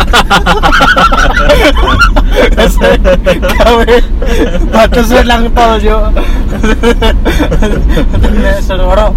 Gawe 3.45 3.93
batasnya 4.73 5.21
nang 5.29 5.45
tol 5.53 5.77
yo. 5.77 6.09
Betoneser 8.11 8.81
ora 8.81 9.13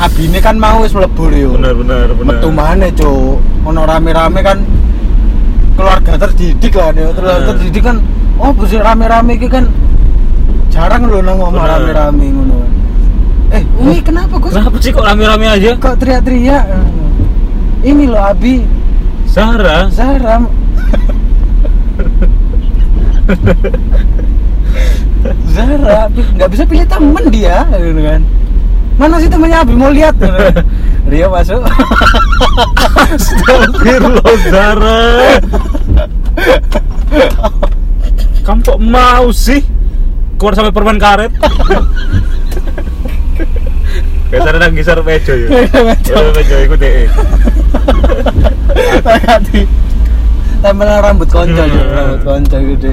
Abi 0.00 0.28
ini 0.32 0.40
kan 0.40 0.56
mau 0.56 0.84
wis 0.84 0.92
mlebu 0.92 1.24
yo. 1.32 1.56
Benar 1.56 1.74
benar 1.76 2.08
benar 2.12 2.40
Metu 2.40 2.48
mana 2.52 2.88
cuk? 2.92 3.40
Ono 3.68 3.80
rame-rame 3.84 4.40
kan 4.44 4.58
keluarga 5.80 6.12
terdidik 6.28 6.76
lah 6.76 6.92
Hmm. 6.92 7.46
terdidik 7.56 7.82
kan 7.84 7.96
oh 8.36 8.52
busi 8.52 8.76
rame-rame 8.76 9.40
iki 9.40 9.48
kan 9.48 9.64
jarang 10.70 11.02
lho 11.04 11.18
nang 11.20 11.36
ngomong 11.36 11.60
rame-rame 11.60 12.26
ngono. 12.30 12.56
Eh, 13.50 13.62
Umi 13.76 13.98
kenapa 14.00 14.38
kok 14.38 14.54
Kenapa 14.54 14.76
sih 14.78 14.90
kok 14.90 15.02
rame-rame 15.02 15.44
aja? 15.44 15.70
kok 15.76 15.98
teriak-teriak? 15.98 16.64
Ini 17.82 18.04
loh 18.06 18.22
Abi, 18.22 18.62
Zahra. 19.26 19.90
Zahra 25.50 26.08
pi- 26.10 26.30
nggak 26.36 26.50
bisa 26.50 26.64
pilih 26.64 26.86
temen 26.86 27.24
dia 27.28 27.66
gitu 27.70 28.00
kan 28.00 28.20
mana 28.96 29.16
sih 29.16 29.28
temennya 29.28 29.64
Abi 29.64 29.72
mau 29.74 29.88
lihat 29.88 30.12
gitu 30.16 30.28
kan. 30.28 30.54
Rio 31.08 31.26
masuk 31.32 31.60
Astagfirullah 33.10 34.34
Sarah 34.46 35.40
Kamu 38.44 38.60
kok 38.62 38.78
mau 38.78 39.26
sih 39.32 39.64
Keluar 40.40 40.56
sampai 40.56 40.72
permen 40.72 40.96
karet 40.96 41.28
Biasanya 44.30 44.58
nang 44.58 44.72
gisar 44.72 45.02
meja 45.02 45.34
ya 45.34 45.48
Meja. 45.82 46.14
Oh, 46.14 46.30
Meja 46.32 46.56
itu 46.62 46.74
deh 46.74 47.06
Hati. 49.02 49.62
Tempelan 50.60 51.00
rambut 51.00 51.26
konco 51.26 51.56
Hmm. 51.56 51.66
juga, 51.66 51.90
rambut 51.90 52.20
konco 52.22 52.56
gede. 52.56 52.92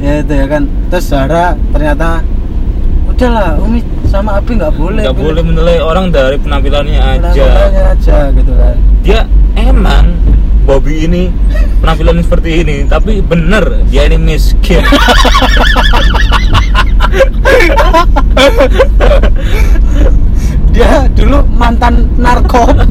ya 0.00 0.12
itu 0.20 0.32
ya 0.32 0.46
kan. 0.46 0.62
Terus 0.88 1.04
Zahra 1.06 1.44
ternyata 1.70 2.20
udahlah 3.08 3.56
Umi 3.58 3.80
sama 4.06 4.36
Abi 4.36 4.56
nggak 4.56 4.74
boleh. 4.74 5.02
Gak 5.02 5.16
pilih 5.16 5.26
boleh 5.32 5.42
menilai 5.42 5.76
orang 5.80 6.08
dari 6.08 6.36
penampilannya 6.36 7.00
aja 7.00 7.24
penampilannya 7.32 7.82
aja 7.90 8.16
gitu 8.30 8.52
kan. 8.54 8.76
Dia 9.00 9.20
emang 9.56 10.12
Bobby 10.64 11.06
ini 11.08 11.32
penampilan 11.80 12.22
seperti 12.24 12.62
ini 12.64 12.84
Tapi 12.88 13.20
bener 13.24 13.84
dia 13.88 14.06
ini 14.06 14.18
miskin 14.20 14.84
Dia 20.70 20.90
dulu 21.10 21.42
mantan 21.50 22.06
narkoba. 22.16 22.86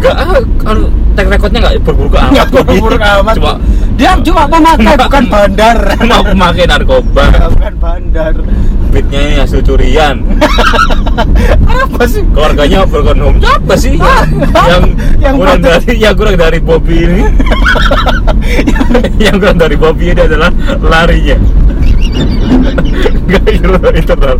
Gak, 0.00 0.14
ah, 0.16 0.40
kalau 0.56 0.88
track 1.12 1.28
recordnya 1.28 1.58
gak 1.62 1.74
buruk-buruk 1.82 2.14
amat 2.16 2.32
Nggak 2.32 2.46
Bobby. 2.50 2.76
buruk 2.80 3.02
amat. 3.02 3.34
Cuma 3.36 3.52
Dia 3.94 4.10
cuma 4.18 4.42
pemakai 4.48 4.96
bukan 4.96 5.24
bandar. 5.28 5.76
mau 6.00 6.22
memakai 6.24 6.64
narkoba 6.64 7.24
bukan 7.50 7.74
bandar. 7.76 8.34
Beatnya 8.90 9.44
hasil 9.44 9.62
curian 9.62 10.18
Apa 11.62 12.02
sih? 12.04 12.26
keluarganya 12.26 12.82
broken 12.82 13.18
home 13.20 13.38
siapa 13.38 13.74
sih 13.76 13.94
Ah, 13.94 14.26
yang, 14.66 14.82
yang 15.20 15.34
kurang 15.36 15.60
dari 15.60 15.92
yang 15.94 16.14
kurang 16.16 16.34
dari 16.34 16.58
Bobby 16.58 16.96
ini 16.98 17.22
yang 19.22 19.38
kurang 19.38 19.58
dari 19.58 19.76
Bobby 19.76 20.10
ini 20.10 20.20
adalah 20.20 20.50
larinya 20.82 21.38
Gak 23.30 23.46
internal 23.46 23.94
internal. 23.94 24.36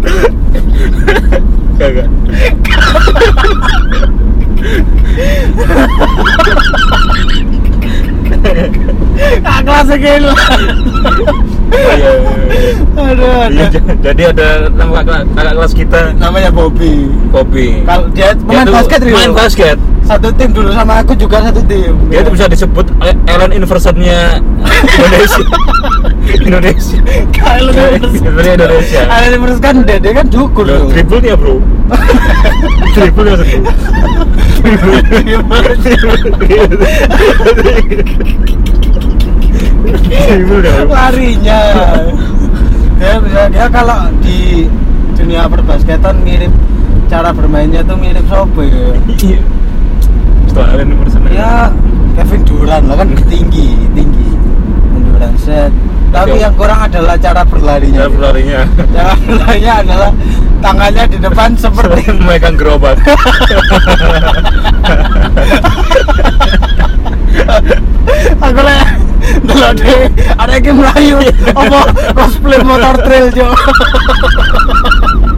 Kagak. 1.78 2.08
Kagak 9.44 9.82
segala. 9.86 10.32
Iya, 11.70 11.92
iya, 11.94 12.10
iya. 12.12 12.32
Aduh, 12.90 13.24
Iya, 13.46 13.46
aduh. 13.46 13.68
j- 13.70 13.98
jadi 14.02 14.22
ada 14.30 14.48
nama 14.68 15.00
kakak, 15.00 15.22
kakak 15.32 15.54
kelas 15.54 15.72
kita. 15.72 16.00
Namanya 16.14 16.50
Bobby. 16.50 17.06
Bobby. 17.30 17.82
Kalau 17.82 18.06
dia 18.10 18.34
main 18.42 18.66
tuh 18.66 18.74
basket 18.74 19.00
Rio. 19.00 19.14
main 19.14 19.30
basket. 19.32 19.76
Satu 20.02 20.28
tim 20.34 20.50
dulu 20.50 20.74
sama 20.74 20.98
aku 20.98 21.14
juga 21.14 21.38
satu 21.40 21.62
tim. 21.64 21.94
dia 22.10 22.20
tuh 22.20 22.34
bisa 22.34 22.50
disebut 22.50 22.82
Allen 23.00 23.50
Iverson-nya 23.54 24.42
Indonesia. 24.98 25.44
Indonesia. 26.50 26.98
Kalau 27.30 27.70
Sebenarnya 28.10 28.54
Indonesia. 28.58 29.00
Ada 29.06 29.36
terus 29.38 29.58
kan 29.60 29.74
Dede 29.86 30.10
kan 30.10 30.26
cukur 30.26 30.66
Loh, 30.66 30.86
dribble 30.90 31.22
ya 31.22 31.36
bro. 31.38 31.62
Dribble. 32.92 33.38
Ya 35.26 35.38
dribble 35.82 36.18
Larinya. 40.88 41.60
Dia 43.00 43.16
bisa 43.20 43.42
dia 43.48 43.66
kalau 43.72 44.12
di 44.20 44.68
dunia 45.16 45.48
perbasketan 45.48 46.20
mirip 46.24 46.52
cara 47.08 47.32
bermainnya 47.32 47.80
tuh 47.84 47.96
mirip 47.96 48.24
sopo 48.28 48.60
ya. 48.64 48.92
iya 49.24 49.40
Ya 51.30 51.72
Kevin 52.18 52.42
Durant 52.44 52.84
lah 52.90 52.96
kan 53.00 53.08
tinggi, 53.30 53.72
tinggi. 53.96 54.28
Durant 54.92 55.36
set. 55.40 55.72
Tapi 56.10 56.42
yang 56.42 56.52
kurang 56.58 56.90
adalah 56.90 57.14
cara 57.14 57.46
berlarinya. 57.46 58.02
cara 58.02 58.10
berlarinya 58.10 58.60
Cara 58.90 59.14
berlarinya 59.14 59.74
adalah 59.78 60.10
tangannya 60.60 61.04
di 61.08 61.18
depan 61.18 61.56
seperti 61.56 62.02
memegang 62.20 62.56
gerobak 62.56 62.96
aku 68.44 68.60
lah 68.60 68.84
delode 69.38 69.96
ada 70.34 70.54
yang 70.58 70.76
melayu. 70.76 71.16
Iya. 71.22 71.32
Apa? 71.54 71.80
Cosplay 72.16 72.60
motor 72.64 72.96
trail 73.04 73.26
jo. 73.30 73.48